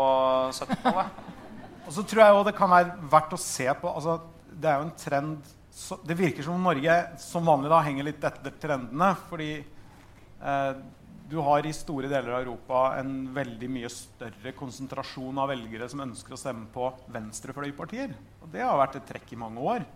[0.56, 1.22] 70-tallet.
[1.86, 4.20] Og så tror jeg også det kan være verdt å se på altså,
[4.52, 8.10] Det er jo en trend så, Det virker som om Norge som vanlig da henger
[8.10, 9.14] litt etter trendene.
[9.30, 10.82] Fordi eh,
[11.30, 16.04] du har i store deler av Europa en veldig mye større konsentrasjon av velgere som
[16.04, 18.16] ønsker å stemme på venstrefløypartier.
[18.44, 19.88] Og det har vært et trekk i mange år.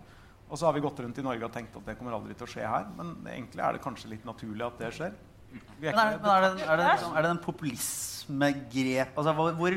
[0.48, 2.46] Og så har vi gått rundt i Norge og tenkt at det kommer aldri til
[2.46, 2.88] å skje her.
[2.96, 5.12] Men egentlig er det kanskje litt naturlig at det skjer.
[5.12, 9.76] Er Men er, men er, det, er, det, er det den populismegrep altså, hvor, hvor,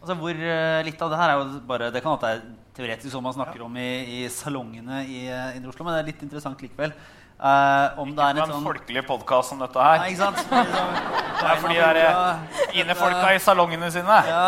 [0.00, 2.40] altså, hvor eh, Litt av det her er jo bare Det kan at det er
[2.76, 6.08] teoretisk som man snakker om i, i salongene i eh, Indre Oslo, men det er
[6.12, 6.94] litt interessant likevel.
[7.42, 10.12] Uh, om det er en sånn folkelig podkast som dette Nei, her.
[10.12, 10.42] ikke sant?
[11.42, 14.18] Det er fordi det er innefolka i salongene sine.
[14.28, 14.44] ja.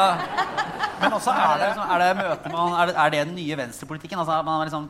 [1.01, 3.57] Men også Er det, liksom, er, det møte man, er, det, er det den nye
[3.59, 4.21] venstrepolitikken?
[4.23, 4.87] Altså, man er, liksom,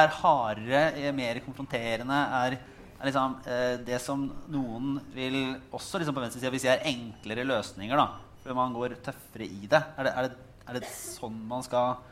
[0.00, 2.20] er hardere, er mer konfronterende?
[2.38, 2.56] Er,
[3.00, 5.40] er liksom, eh, det som noen vil
[5.74, 7.98] også liksom på venstresida vil si er enklere løsninger?
[7.98, 8.06] da,
[8.44, 9.82] Før man går tøffere i det.
[9.98, 12.06] Er det, er det, er det sånn man skal eh,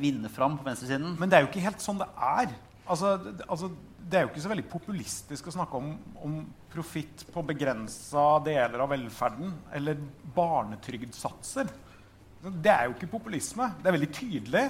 [0.00, 1.16] vinne fram på venstresiden?
[1.18, 2.52] Men det er jo ikke helt sånn det er.
[2.90, 3.70] Altså, det, altså,
[4.10, 5.90] det er jo ikke så veldig populistisk å snakke om,
[6.26, 6.36] om
[6.72, 9.98] profitt på begrensa deler av velferden eller
[10.34, 11.70] barnetrygdsatser.
[12.40, 13.68] Det er jo ikke populisme.
[13.82, 14.64] Det er veldig tydelig.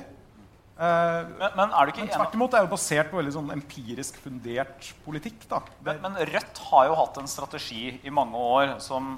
[0.80, 3.52] Eh, Men, men er du ikke men tvert imot er det basert på veldig sånn
[3.54, 5.44] empirisk fundert politikk.
[5.50, 5.62] Da.
[5.86, 9.14] Men, men Rødt har jo hatt en strategi i mange år som,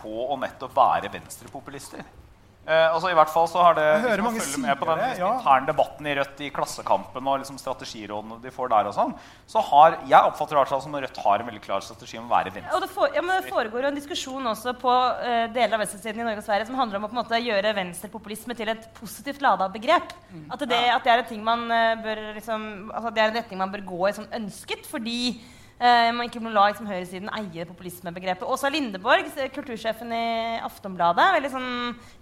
[0.00, 2.02] på å nettopp være venstrepopulister.
[2.68, 4.76] Eh, altså I hvert fall så har det Jeg hører hvis man mange følger med
[4.76, 5.36] på sier den det, liksom, ja.
[5.38, 9.14] interne debatten i Rødt i Klassekampen og liksom strategirådene de får der og sånn,
[9.48, 12.34] så har jeg oppfatter det i som Rødt har en veldig klar strategi om å
[12.34, 12.76] være venstre.
[12.76, 15.82] Og det, for, ja, men det foregår jo en diskusjon også på uh, deler av
[15.82, 18.74] venstresiden i Norge og Sverige som handler om å på en måte gjøre venstrepopulisme til
[18.74, 20.12] et positivt lada begrep.
[20.52, 23.38] At, det, at det er en ting man eh, bør liksom, altså det er en
[23.40, 25.18] retning man bør gå i sånn ønsket, fordi
[25.80, 28.46] eh, man ikke må la liksom, høyresiden eie populismebegrepet.
[28.46, 30.26] Åsa Lindeborg, kultursjefen i
[30.66, 31.72] Aftonbladet, veldig sånn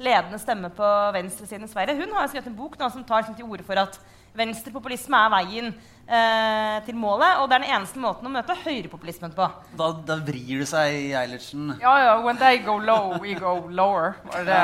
[0.00, 3.36] ledende stemme på venstresiden i Sverige, hun har skrevet en bok nå som tar liksom,
[3.38, 4.00] til orde for at
[4.38, 9.34] venstrepopulisme er veien eh, til målet, og det er den eneste måten å møte høyrepopulismen
[9.36, 9.48] på.
[9.80, 11.74] Da, da vrir det seg i Eilertsen.
[11.82, 12.14] Ja, ja.
[12.24, 14.16] When they go low, we go lower.
[14.30, 14.62] Var det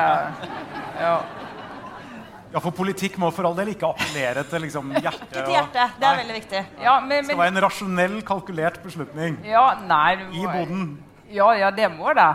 [1.01, 1.17] ja.
[2.55, 5.33] Ja, for politikk må for all del ikke appellere til liksom, hjertet.
[5.35, 5.97] Til hjertet.
[5.99, 6.61] Det er veldig viktig.
[6.85, 10.87] Ja, men, Det skal være en rasjonell, kalkulert beslutning ja, nei, du i boden.
[11.35, 12.31] Ja, ja, det må det.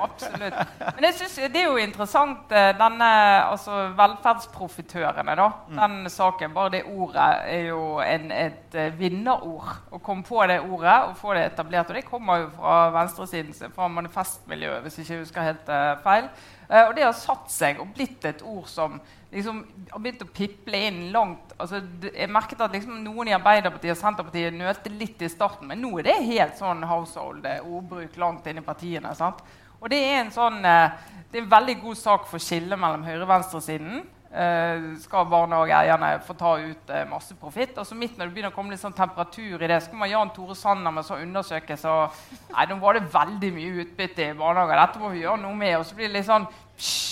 [0.00, 0.54] Absolutt.
[0.96, 3.08] Men jeg synes det er jo interessant, eh, denne
[3.50, 5.48] altså velferdsprofitørene, da.
[5.76, 9.70] Den saken, bare det ordet er jo en, et eh, vinnerord.
[9.92, 11.92] Å komme på det ordet og få det etablert.
[11.92, 16.32] Og det kommer jo fra venstresiden, fra manifestmiljøet, hvis jeg ikke husker helt eh, feil.
[16.70, 19.00] Eh, og det har satt seg og blitt et ord som
[19.30, 21.78] liksom har begynt å piple inn langt altså,
[22.10, 25.92] Jeg merket at liksom, noen i Arbeiderpartiet og Senterpartiet nølte litt i starten, men nå
[25.98, 29.14] er det helt sånn household eh, langt inn i partiene.
[29.18, 29.42] sant?
[29.80, 30.96] Og det er en sånn eh,
[31.30, 34.00] det er en veldig god sak for skillet mellom høyre- og venstresiden.
[34.30, 37.74] Eh, skal barnehageeierne få ta ut eh, masse profitt?
[37.82, 40.06] Og så midt når det begynner å komme litt sånn temperatur i det, så kommer
[40.06, 42.20] Jan Tore Sanner med sånn undersøkelse og
[42.52, 44.78] Nei, nå var det veldig mye utbytte i barnehager.
[44.84, 45.80] Dette må vi gjøre noe med.
[45.80, 46.46] Og så blir det litt sånn
[46.78, 47.10] psh,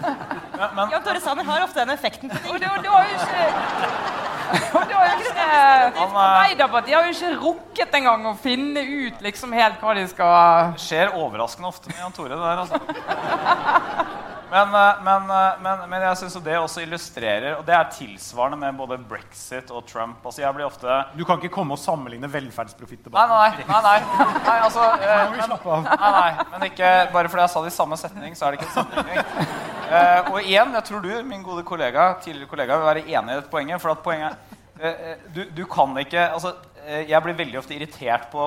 [0.00, 2.52] Jan Tore Sanner har ofte den effekten på ting.
[2.54, 3.44] og da, da har jo ikke
[6.10, 10.82] Arbeiderpartiet har jo ikke rukket engang å finne ut liksom helt hva de skal Det
[10.88, 12.34] skjer overraskende ofte med Jan Tore.
[12.34, 12.78] det der, altså.
[14.50, 18.58] Men, eh, men, eh, men, men jeg syns det også illustrerer Og det er tilsvarende
[18.58, 20.24] med både brexit og Trump.
[20.24, 23.30] Altså jeg blir ofte Du kan ikke komme og sammenligne Nei, velferdsprofittdebatten.
[23.30, 23.98] nei, nei.
[24.10, 27.78] nei, nei altså, eh, men, nei, nei, men ikke bare fordi jeg sa det i
[27.78, 29.68] samme setning, så er det ikke en sammenligning.
[29.90, 33.38] Eh, og igjen, jeg tror du, min gode kollega, tidligere kollega, vil være enig i
[33.40, 33.82] dette poenget.
[33.82, 36.54] For at poenget eh, eh, du, du kan ikke altså,
[36.90, 38.46] Jeg blir veldig ofte irritert på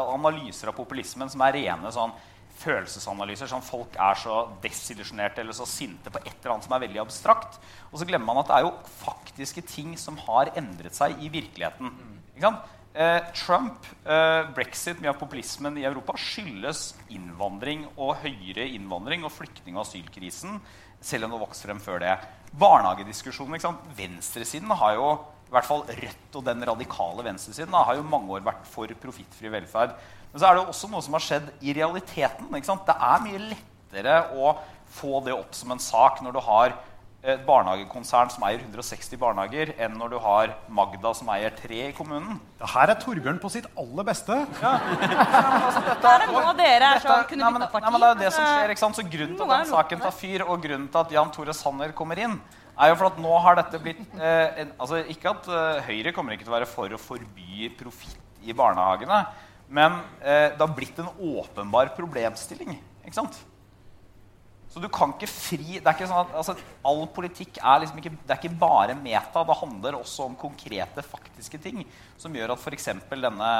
[0.00, 2.14] analyser av populismen som er rene sånn
[2.60, 3.50] følelsesanalyser.
[3.50, 7.02] Sånn folk er så desillusjonerte eller så sinte på et eller annet som er veldig
[7.02, 7.60] abstrakt.
[7.90, 11.32] Og så glemmer man at det er jo faktiske ting som har endret seg i
[11.32, 11.94] virkeligheten.
[12.40, 12.76] Sant?
[12.90, 19.30] Eh, Trump, eh, brexit, mye av populismen i Europa skyldes innvandring og høyere innvandring og
[19.30, 20.58] flyktning- og asylkrisen,
[21.00, 22.18] selv om det vokste frem før det.
[22.58, 23.54] Barnehagediskusjonen.
[23.54, 23.84] ikke sant?
[23.96, 25.12] Venstresiden har jo
[25.50, 29.50] i hvert fall Rødt og den radikale venstresiden har jo mange år vært for profittfri
[29.50, 29.96] velferd.
[30.30, 32.50] Men så er det også noe som har skjedd i realiteten.
[32.54, 32.86] ikke sant?
[32.86, 34.54] Det er mye lettere å
[34.90, 36.76] få det opp som en sak når du har
[37.20, 41.92] et barnehagekonsern som eier 160 barnehager, enn når du har Magda som eier tre i
[41.92, 42.38] kommunen.
[42.64, 44.38] Her er Torbjørn på sitt aller beste.
[46.00, 47.84] Det er nå dere er sånn kunne bytta parti.
[47.84, 48.72] nei, men det er jo det som skjer.
[48.72, 48.96] ikke sant?
[48.96, 51.92] Så Grunnen til at den saken tar fyr, og grunnen til at Jan Tore Sanner
[51.96, 52.38] kommer inn,
[52.80, 56.14] er jo for at nå har dette blitt eh, en, altså Ikke at eh, Høyre
[56.16, 58.16] kommer ikke til å være for å forby profitt
[58.48, 59.20] i barnehagene,
[59.70, 62.74] men eh, det har blitt en åpenbar problemstilling.
[63.04, 63.38] ikke sant?
[64.70, 66.54] Så du kan ikke fri det er ikke sånn at, altså,
[66.86, 69.42] All politikk er liksom ikke, det er ikke bare meta.
[69.46, 71.82] Det handler også om konkrete, faktiske ting.
[72.20, 72.86] Som gjør at f.eks.
[73.10, 73.50] denne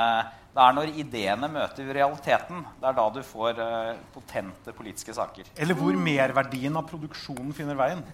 [0.54, 2.62] Det er når ideene møter realiteten.
[2.78, 5.50] Det er da du får uh, potente politiske saker.
[5.58, 8.06] Eller hvor merverdien av produksjonen finner veien.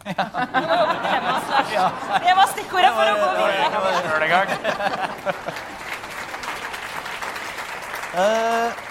[2.26, 3.64] Det var stikkordet for å gå videre.
[4.08, 4.48] Gjør det en gang.
[8.16, 8.84] Eh,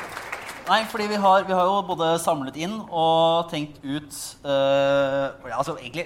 [0.67, 4.13] nei, fordi vi har, vi har jo både samlet inn og tenkt ut
[4.45, 6.03] eh, ja, Altså egentlig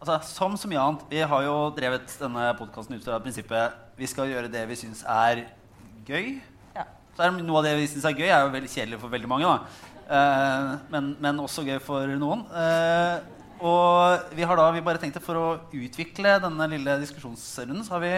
[0.00, 1.02] altså, Som så mye annet.
[1.10, 5.04] Vi har jo drevet denne podkasten ut fra prinsippet vi skal gjøre det vi syns
[5.04, 5.44] er
[6.08, 6.38] gøy.
[6.72, 6.86] Ja.
[7.12, 9.28] Så er noe av det vi syns er gøy, er jo veldig kjedelig for veldig
[9.30, 9.52] mange.
[10.08, 12.46] Eh, men, men også gøy for noen.
[12.56, 13.18] Eh,
[13.62, 18.02] og vi har da vi bare tenkte for å utvikle denne lille diskusjonsrunden, så har
[18.02, 18.14] vi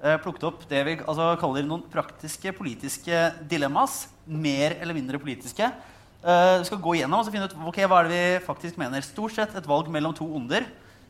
[0.00, 4.06] plukket opp det vi altså, kaller noen praktiske politiske dilemmas.
[4.24, 5.68] Mer eller mindre politiske.
[6.20, 9.00] Eh, vi skal gå igjennom og finne ut okay, hva er det vi faktisk mener.
[9.04, 10.66] Stort sett et valg mellom to onder.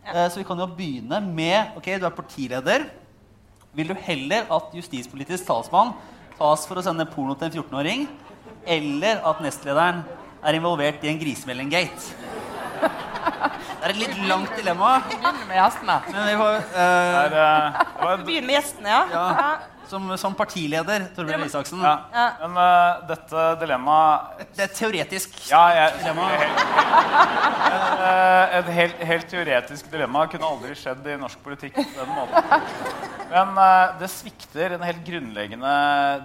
[0.07, 2.87] Eh, så vi kan jo begynne med ok, du er partileder.
[3.75, 5.97] Vil du heller at justispolitisk talsmann
[6.39, 8.07] tas for å sende porno til en 14-åring,
[8.67, 10.01] eller at nestlederen
[10.43, 12.15] er involvert i en grisemelding-gate?
[13.81, 14.89] Det er et litt langt dilemma.
[15.09, 15.95] Begynner med gjestene.
[16.13, 19.03] Men vi får, eh, Det det var med gjestene, ja.
[19.09, 19.53] ja,
[19.91, 21.83] som, som partileder, Torbjørn Isaksen.
[21.83, 22.27] ja.
[22.45, 26.29] Men uh, dette dilemmaet Det er et teoretisk Ja, jeg, dilemma.
[26.41, 26.65] Helt,
[28.61, 33.11] et helt, helt teoretisk dilemma kunne aldri skjedd i norsk politikk på den måten.
[33.31, 35.75] Men uh, det svikter en helt grunnleggende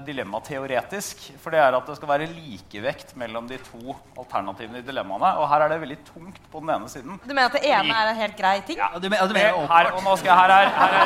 [0.08, 1.22] dilemma teoretisk.
[1.42, 5.36] For det er at det skal være likevekt mellom de to alternativene i dilemmaene.
[5.42, 7.20] Og her er det veldig tungt på den ene siden.
[7.22, 8.82] Du mener at det ene er en helt grei ting?
[8.82, 9.94] Ja, du, mener, du mener det er her, åpenbart.
[10.00, 11.06] og nå skal jeg, her er, her er,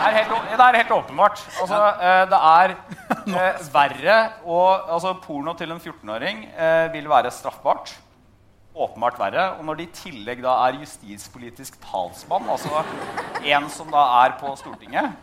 [0.00, 1.44] her er helt, det er helt åpenbart.
[1.60, 1.93] Altså, eh,
[2.30, 2.74] det er
[3.40, 7.94] eh, verre og, altså, Porno til en 14-åring eh, vil være straffbart.
[8.74, 9.44] Åpenbart verre.
[9.58, 12.82] Og når det i tillegg da er justispolitisk talsmann, altså
[13.44, 15.14] en som da er på Stortinget,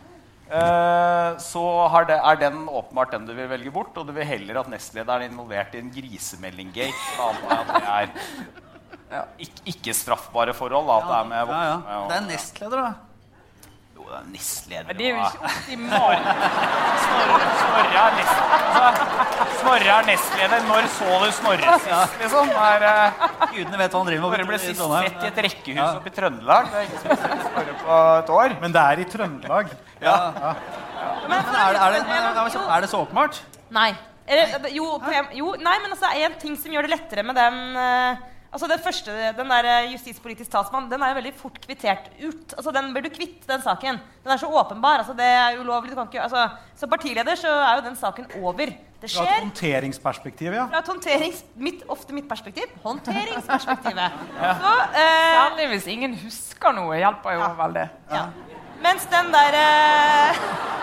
[0.48, 3.92] eh, så har det, er den åpenbart den du vil velge bort.
[4.00, 6.96] Og du vil heller at nestlederen er involvert i en grisemelding-gate.
[9.12, 9.28] Er
[9.68, 10.88] ikke, straffbare forhold.
[10.88, 12.04] Da, at det er med Ja, ja.
[12.08, 13.11] Det er nestleder, da.
[14.12, 14.84] Jo, det er nestleder.
[14.88, 16.26] Men det er jo ikke optimalt.
[17.02, 18.18] Snorre er,
[19.40, 20.66] altså, er nestleder.
[20.68, 22.52] Når så du Snorre sist, liksom?
[22.52, 22.84] Er,
[23.52, 24.36] Gudene vet hva han driver med.
[24.36, 26.70] Snorre ble i sist sett i et rekkehus oppe i Trøndelag.
[26.72, 28.56] Det er ikke som har Snorre på et år.
[28.64, 29.76] Men det er i Trøndelag.
[30.02, 32.40] Men er det, er, det, men,
[32.76, 33.40] er det så åpenbart?
[33.72, 33.90] Nei.
[34.22, 37.56] Eller, jo, på jo, nei, men altså, en ting som gjør det lettere med den
[37.80, 38.20] eh,
[38.52, 42.54] altså Den første, den der eh, justispolitisk talsmann, den er jo veldig fort kvittert ut.
[42.56, 43.98] Altså, Den blir du kvitt, den saken.
[44.24, 44.98] Den er så åpenbar.
[45.02, 45.90] altså Det er ulovlig.
[45.90, 48.72] Du kan ikke, altså, som partileder så er jo den saken over.
[49.02, 49.24] Det skjer.
[49.26, 50.66] Fra et håndteringsperspektiv, ja.
[50.70, 51.40] Fra et håndterings...
[51.58, 52.68] Mitt, ofte mitt perspektiv.
[52.84, 54.20] Håndteringsperspektivet.
[54.38, 57.88] Så, eh, Særlig hvis ingen husker noe, hjelper jo veldig.
[58.12, 58.26] ja.
[58.82, 60.38] Mens den der eh,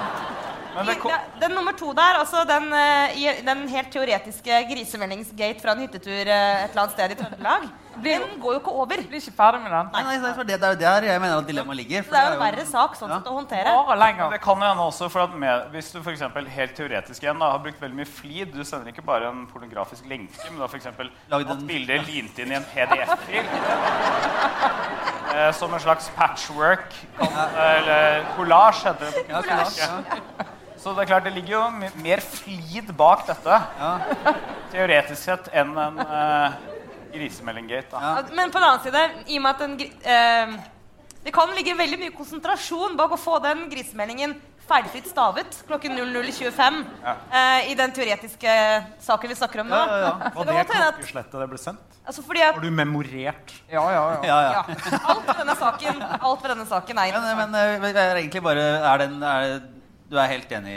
[0.86, 5.71] det kom- ja, den nummer to der, altså den, eh, den helt teoretiske grisemeldingsgate fra
[5.75, 7.69] en hyttetur eh, et eller annet sted i Trøndelag,
[8.03, 9.01] den går jo ikke over.
[9.09, 9.89] Blir ikke ferdig med den.
[9.91, 12.03] Nei, nei, det, er det, det er jo der jeg mener at dilemmaet ligger.
[12.03, 13.17] For det er jo en verre sak sånn Ja.
[13.19, 13.73] sett å håndtere.
[13.89, 17.39] Bare det kan jo hende også, for at med, Hvis du eksempel, helt teoretisk igjen
[17.39, 20.61] da, har brukt veldig mye flid Du sender ikke bare en pornografisk lenke, men du
[20.61, 20.69] har
[21.30, 23.45] Lagd hatt bildet bilder lint inn i en PDF-fil.
[25.30, 26.93] Eh, som en slags patchwork.
[27.19, 29.25] Kan, eller collage, heter det.
[29.30, 30.45] Ja, collage, ja.
[30.80, 31.63] Så det er klart, det ligger jo
[32.03, 33.57] mer flid bak dette,
[34.71, 36.53] teoretisk sett, enn en uh,
[37.13, 37.91] grisemeldinggate.
[37.91, 37.99] da.
[37.99, 38.27] Ja.
[38.38, 40.59] Men på den annen side, i og med at den gri- eh,
[41.25, 44.38] Det kan ligge veldig mye konsentrasjon bak å få den grisemeldingen
[44.69, 47.15] ferdigfritt stavet klokken 00.25 Ja.
[47.34, 48.53] uh, i den teoretiske
[49.03, 49.75] saken vi snakker om nå.
[49.75, 50.30] Ja, ja, ja.
[50.38, 51.97] Var det det klokkeslettet det ble sendt?
[52.09, 53.51] altså fordi at Har du memorert?
[53.69, 54.21] Ja, ja, ja.
[54.30, 54.63] Ja, ja.
[54.69, 57.51] ja, alt ved denne saken, alt ved denne saken er Men, interessant.
[57.51, 58.63] men men er egentlig bare
[58.93, 59.59] er den, er,
[60.10, 60.76] Du er helt enig?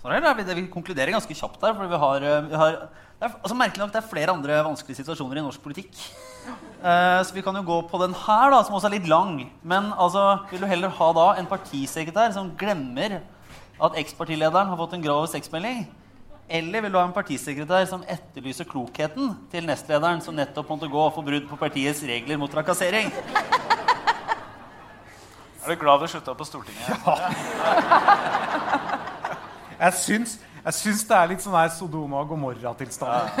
[0.00, 1.74] Vi, vi konkluderer ganske kjapt der.
[1.74, 2.76] For vi har, eh, vi har
[3.20, 5.90] det er, altså Merkelig nok det er flere andre vanskelige situasjoner i norsk politikk.
[6.80, 9.42] Uh, så vi kan jo gå på den her, da, som også er litt lang.
[9.60, 13.18] Men altså, vil du heller ha da en partisekretær som glemmer
[13.80, 15.82] at ekspartilederen har fått en grov sexmelding?
[16.48, 21.04] Eller vil du ha en partisekretær som etterlyser klokheten til nestlederen, som nettopp måtte gå
[21.12, 23.12] for brudd på partiets regler mot trakassering?
[25.60, 26.88] Er du glad du slutta på Stortinget?
[29.80, 33.38] Jeg syns, jeg syns det er litt sånn her Sodoma og Gomorra-tilstand.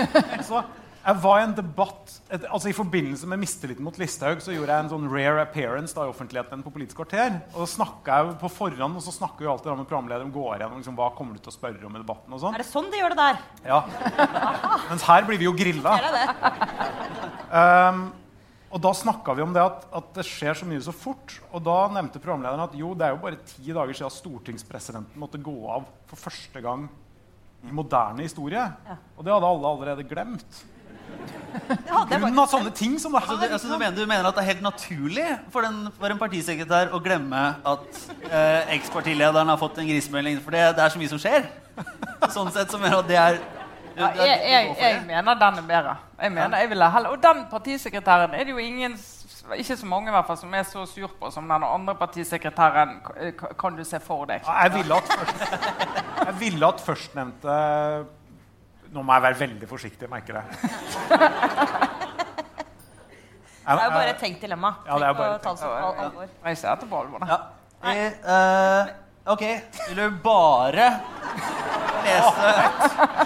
[0.48, 0.62] Ja.
[1.04, 4.72] jeg var i en debatt et, altså I forbindelse med mistilliten mot Listhaug så gjorde
[4.72, 7.36] jeg en sånn rare appearance da, i offentligheten på Politisk kvarter.
[7.52, 10.48] Og så snakket jeg på forhånd, og så snakker jo alltid da med programlederen går
[10.54, 12.32] igjennom liksom, hva kommer du til å spørre om i debatten.
[12.32, 12.56] og sånn.
[12.56, 13.36] Er det sånn de gjør det der?
[13.68, 13.82] Ja.
[14.88, 15.92] Mens her blir vi jo grilla.
[17.52, 18.00] Um,
[18.70, 21.34] og da snakka vi om det at, at det skjer så mye så fort.
[21.50, 25.40] Og da nevnte programlederen at jo, det er jo bare ti dager siden stortingspresidenten måtte
[25.42, 26.86] gå av for første gang
[27.66, 28.62] i moderne historie.
[29.18, 30.62] Og det hadde alle allerede glemt.
[32.10, 33.48] Grunnen av sånne ting som det Altså, her.
[33.48, 36.20] du, altså, du, mener, du mener at det er helt naturlig for, den, for en
[36.20, 40.38] partisekretær å glemme at eh, ekspartilederen har fått en grisemelding?
[40.44, 41.50] For det, det er så mye som skjer.
[42.30, 43.42] Sånn sett så mener jeg at det er
[43.96, 45.96] Ja, jeg, jeg, jeg mener den er bedre.
[46.22, 48.98] Jeg mener jeg ville heller, Og den partisekretæren er det jo ingen
[49.56, 53.00] ikke så mange i hvert fall, som er så sur på som den andre partisekretæren.
[53.38, 54.40] K- Kan du se for deg?
[54.46, 55.40] Ja, jeg ville at, først,
[56.26, 57.56] jeg ville at førstnevnte
[58.90, 60.44] Nå må jeg være veldig forsiktig, merker jeg.
[63.60, 64.72] Det er jo bare et tenkt dilemma.
[64.86, 66.26] Ja, det er bare et ta det på al- alvor.
[66.44, 66.78] Reis deg.
[67.30, 67.36] Ja.
[67.90, 69.44] Eh, uh, ok,
[69.88, 70.88] vil du bare
[72.06, 72.52] lese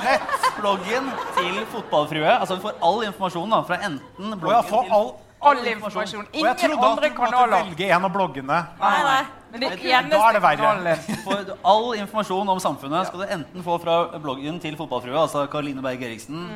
[0.05, 2.33] nettbloggen til Fotballfrue?
[2.41, 5.13] Altså vi får all informasjon da, fra enten bloggen får til all,
[5.45, 6.25] All informasjon.
[6.25, 8.61] og jeg trodde at du måtte velge en av bloggene.
[8.81, 9.23] Nei, nei.
[9.55, 9.69] Men det
[10.11, 10.95] Da er det verre.
[11.23, 15.83] For all informasjon om samfunnet skal du enten få fra bloggen til Fotballfrue, altså Karoline
[15.85, 16.49] Berg Eriksen.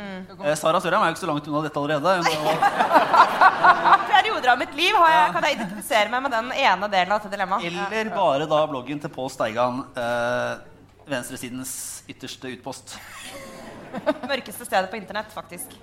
[0.42, 2.16] Eh, Sara Sørheim er jo ikke så langt unna dette allerede.
[2.16, 6.50] Hun er jo- perioder av mitt liv har jeg, kan jeg identifisere meg med den
[6.52, 7.64] ene delen av dette dilemmaet.
[7.92, 10.58] Eller bare da bloggen til Pål Steigan, eh,
[11.08, 12.96] venstresidens ytterste utpost.
[14.30, 15.76] Mørkeste stedet på internett, faktisk.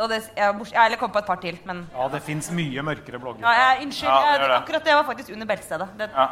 [0.00, 3.18] Og det, jeg, jeg, kom på et par til, men Ja, det fins mye mørkere
[3.20, 3.42] blogger.
[3.44, 4.08] ja, jeg, Unnskyld.
[4.08, 4.56] Ja, jeg, det.
[4.56, 5.88] akkurat det var faktisk under beltestedet.
[5.98, 6.26] Det, Ja.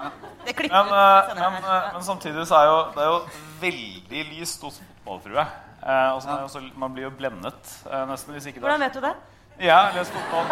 [0.46, 1.86] det Men, ut eh, senere men, her.
[1.88, 3.20] eh, men samtidig så er jo, det er jo
[3.60, 5.44] veldig lyst hos fotballfrue.
[5.78, 9.14] Eh, det man blir jo blendet eh, nesten hvis ikke det Hvordan vet du det?
[9.58, 10.46] Jeg har lest fotball.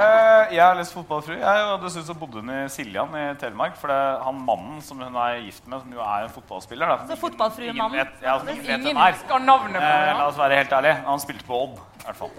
[0.00, 1.36] Eh, jeg har lest fotballfrue.
[1.38, 3.76] Jeg, og dessuten så bodde hun i Siljan i Telemark.
[3.78, 6.94] For det er han mannen som hun er gift med, som jo er en fotballspiller.
[7.10, 7.94] Så fotballfruemannen?
[7.94, 9.12] ingen vet- Ja, som ingen vet Ingen hvem er.
[9.18, 10.96] husker navnet på Eh, la oss være helt ærlige.
[11.06, 12.30] Han spilte på Odd, i hvert fall.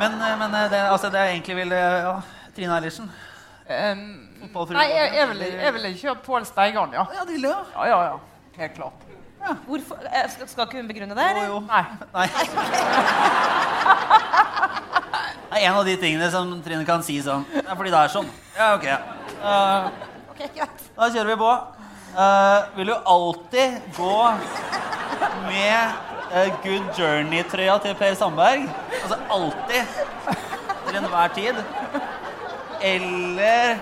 [0.00, 2.16] Men, eh, men eh, det, altså, det er egentlig vil eh, ja,
[2.56, 3.10] Trine Eilertsen.
[3.64, 4.00] Um,
[4.74, 7.06] nei, jeg, jeg ville jeg ville kjørt Pål Steigan, ja.
[7.14, 7.70] Ja, det ville jeg.
[7.74, 8.18] Ja, ja, ja.
[8.58, 9.03] Helt klart.
[9.66, 11.28] Hvorfor, eh, skal, skal ikke hun begrunne det?
[11.36, 11.58] Jo, jo.
[11.68, 11.84] Nei.
[12.14, 12.28] Nei.
[15.54, 17.98] Det er en av de tingene som Trine kan si sånn Det er fordi det
[18.00, 18.30] er sånn.
[18.56, 18.86] Ja, ok.
[19.38, 19.86] Uh,
[20.32, 20.48] okay
[20.96, 21.50] da kjører vi på.
[22.14, 24.16] Uh, vil du alltid gå
[25.44, 25.94] med
[26.32, 28.66] uh, Good Journey-trøya til Per Sandberg?
[29.02, 29.84] Altså alltid.
[30.88, 31.62] Til enhver tid.
[32.82, 33.78] Eller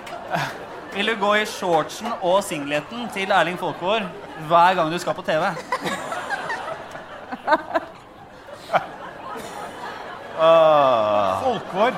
[0.93, 4.05] vil du gå i shortsen og singleten til Erling Folkvord
[4.49, 5.45] hver gang du skal på TV?
[11.43, 11.97] Folkvår.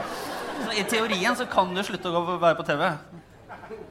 [0.64, 2.82] Så I teorien så kan du slutte å gå- være på TV.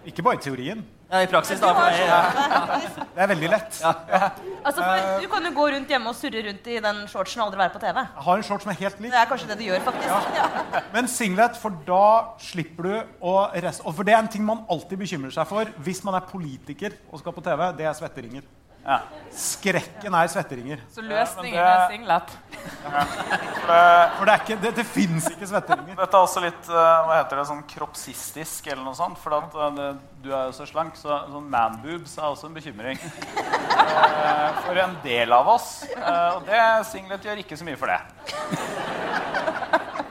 [0.10, 0.84] Ikke bare i teorien.
[1.14, 1.70] Ja, I praksis, da.
[1.78, 3.02] For jeg, ja.
[3.14, 3.76] Det er veldig lett.
[3.86, 7.52] Altså, for, du kan jo gå rundt hjemme og surre rundt i den shortsen og
[7.52, 8.00] aldri være på TV.
[8.02, 9.14] Jeg har en short som er helt lik.
[9.14, 10.32] Det er kanskje det du gjør, faktisk.
[10.40, 10.82] Ja.
[10.96, 12.08] Men singlet, for da
[12.42, 12.96] slipper du
[13.30, 13.36] å
[13.68, 13.86] rest...
[13.86, 16.98] Og for det er en ting man alltid bekymrer seg for hvis man er politiker
[17.12, 17.68] og skal på TV.
[17.78, 18.50] Det er svetteringer.
[18.84, 18.98] Ja.
[19.34, 20.82] Skrekken er svetteringer.
[20.92, 21.84] Så løsningen Ja, det...
[21.84, 22.34] er singlet.
[22.54, 23.78] Det,
[24.18, 25.96] For det, ikke, det, det fins ikke svetteringer.
[26.02, 29.18] dette er også litt eh, hva heter det, sånn kroppsistisk eller noe sånt.
[29.24, 29.88] For at, eh, det,
[30.26, 33.00] du er jo så slank, så sånn manboobs er også en bekymring.
[33.00, 35.70] Eh, for en del av oss.
[35.96, 36.62] Eh, og det
[36.92, 38.02] singlet gjør ikke så mye for det.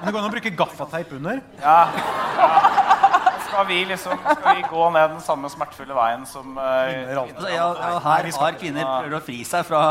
[0.03, 1.45] Men det går an å bruke gaffateip under.
[1.63, 1.77] Ja,
[2.41, 2.82] ja.
[3.53, 7.19] Skal vi liksom skal vi gå ned den samme smertefulle veien som uh, Kvinner.
[7.21, 9.83] Altså, ja, ja, her har kvinner prøvd å fri seg fra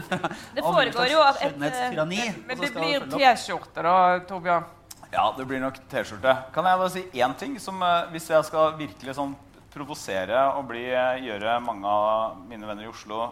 [0.56, 2.22] Det foregår jo at et, skjønnhetstyranni.
[2.48, 3.08] Men det blir.
[3.12, 3.96] T-skjorte, da,
[4.28, 4.70] Torbjørn.
[5.12, 6.38] Ja, det blir nok T-skjorte.
[6.54, 7.58] Kan jeg bare si én ting?
[7.62, 9.36] Som, uh, hvis jeg skal virkelig sånn
[9.76, 13.26] provosere og bli, eh, gjøre mange av mine venner i Oslo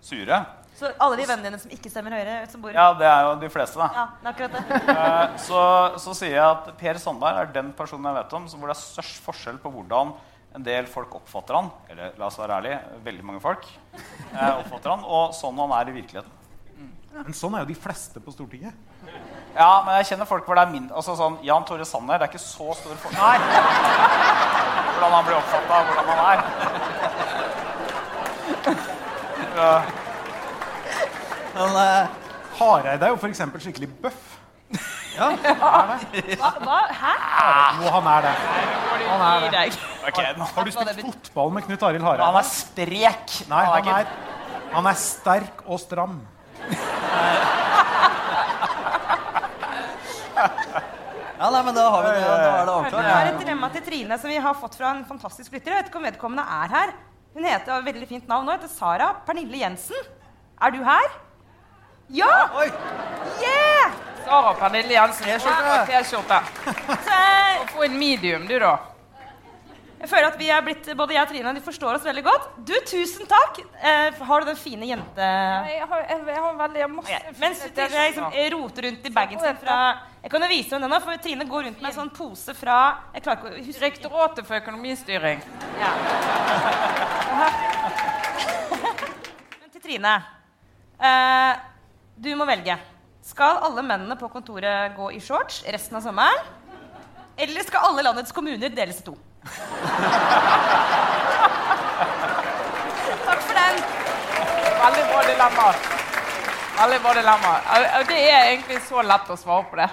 [0.00, 0.40] sure
[0.80, 3.34] Så alle de vennene dine som ikke stemmer Høyre, som bor Ja, det er jo
[3.42, 3.88] de fleste, da.
[3.92, 4.78] Ja, det er akkurat det.
[5.00, 5.60] Eh, så,
[6.00, 8.80] så sier jeg at Per Sandberg er den personen jeg vet om hvor det er
[8.80, 10.14] størst forskjell på hvordan
[10.56, 12.72] en del folk oppfatter han, eller la oss være ærlig,
[13.04, 16.36] veldig mange folk eh, oppfatter han, og sånn han er i virkeligheten.
[17.20, 18.74] Men sånn er jo de fleste på Stortinget.
[19.52, 22.24] Ja, men jeg kjenner folk hvor det er mindre altså sånn, Jan Tore Sanner, det
[22.26, 23.48] er ikke så stor forskjell
[24.94, 26.38] hvordan han blir oppfatta, hvordan han er.
[29.60, 29.72] Ja.
[31.54, 32.28] Men, uh,
[32.60, 33.42] Hareide er jo f.eks.
[33.66, 34.26] skikkelig bøff.
[35.10, 35.26] Ja.
[35.34, 36.50] Hva?
[36.62, 36.76] Hva?
[36.94, 37.12] Hæ?
[37.80, 38.34] Jo, han er det.
[39.10, 39.62] Han er det.
[40.06, 42.28] Okay, nå Har du spilt fotball med Knut Arild Hareide?
[42.30, 43.34] Han er sprek.
[43.50, 44.06] Nei, Han er
[44.70, 46.20] han er, er sterk og stram.
[51.40, 52.20] ja, nei, men da har vi det.
[52.22, 54.94] Da er det Det Vi er et dilemma til Trine som vi har fått fra
[54.94, 55.74] en fantastisk lytter.
[55.74, 56.94] Jeg vet ikke om vedkommende er her.
[57.34, 58.54] Hun heter har veldig fint navn nå.
[58.54, 60.08] heter Sara Pernille Jensen.
[60.62, 61.18] Er du her?
[62.12, 62.50] Ja!
[62.58, 62.66] Oi!
[63.40, 63.92] Yeah!
[64.24, 65.26] Sara Pernille Jensen.
[65.26, 65.70] T-skjorte.
[65.70, 66.40] Og T-skjorte.
[67.06, 67.12] Så
[67.74, 68.78] Få en medium, du, da.
[70.00, 72.44] jeg føler at vi er blitt, både jeg og Trine de forstår oss veldig godt.
[72.66, 73.60] Du, tusen takk!
[73.78, 75.22] Eh, har du den fine jente...
[75.70, 79.38] Jeg har, jeg, jeg har veldig jeg masse Mens du liksom roter rundt i bagen
[79.44, 79.78] sin fra
[80.24, 82.80] Jeg kan jo vise henne den, for Trine går rundt med en sånn pose fra
[83.14, 85.38] Jeg klarer ikke å huske Rektoratet for økonomistyring.
[85.78, 85.90] Ja.
[89.62, 90.14] Men til Trine.
[90.98, 91.69] Eh,
[92.20, 92.74] du må velge.
[93.24, 96.36] Skal alle mennene på kontoret gå i shorts resten av sommeren?
[97.40, 99.14] Eller skal alle landets kommuner deles i to?
[103.24, 103.80] Takk for den.
[104.82, 105.66] Veldig bra dilemma.
[106.76, 107.54] Veldig bra dilemma.
[108.10, 109.88] Det er egentlig så lett å svare på det.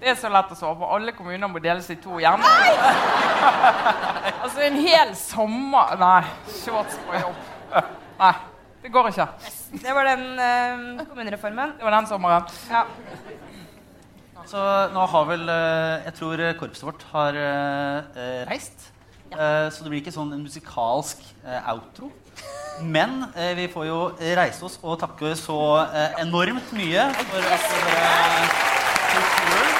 [0.00, 0.92] Det er så lett å svare på.
[0.98, 2.20] Alle kommuner må deles i to.
[2.20, 2.44] Gjerne.
[4.44, 6.22] altså en hel sommer Nei,
[6.60, 7.40] shorts på jobb.
[8.20, 8.34] Nei,
[8.82, 9.26] det går ikke.
[9.82, 11.74] Det var den eh, kommunereformen.
[11.78, 12.46] Det var den sommeren.
[12.70, 12.84] Ja.
[14.50, 14.60] Så
[14.94, 18.88] nå har vel eh, Jeg tror eh, korpset vårt har eh, eh, reist.
[19.30, 19.70] Ja.
[19.70, 22.08] så det blir ikke sånn en musikalsk eh, outro.
[22.82, 27.68] Men eh, vi får jo reise oss og takke så eh, enormt mye for at
[27.76, 28.08] dere
[29.12, 29.79] tok turen.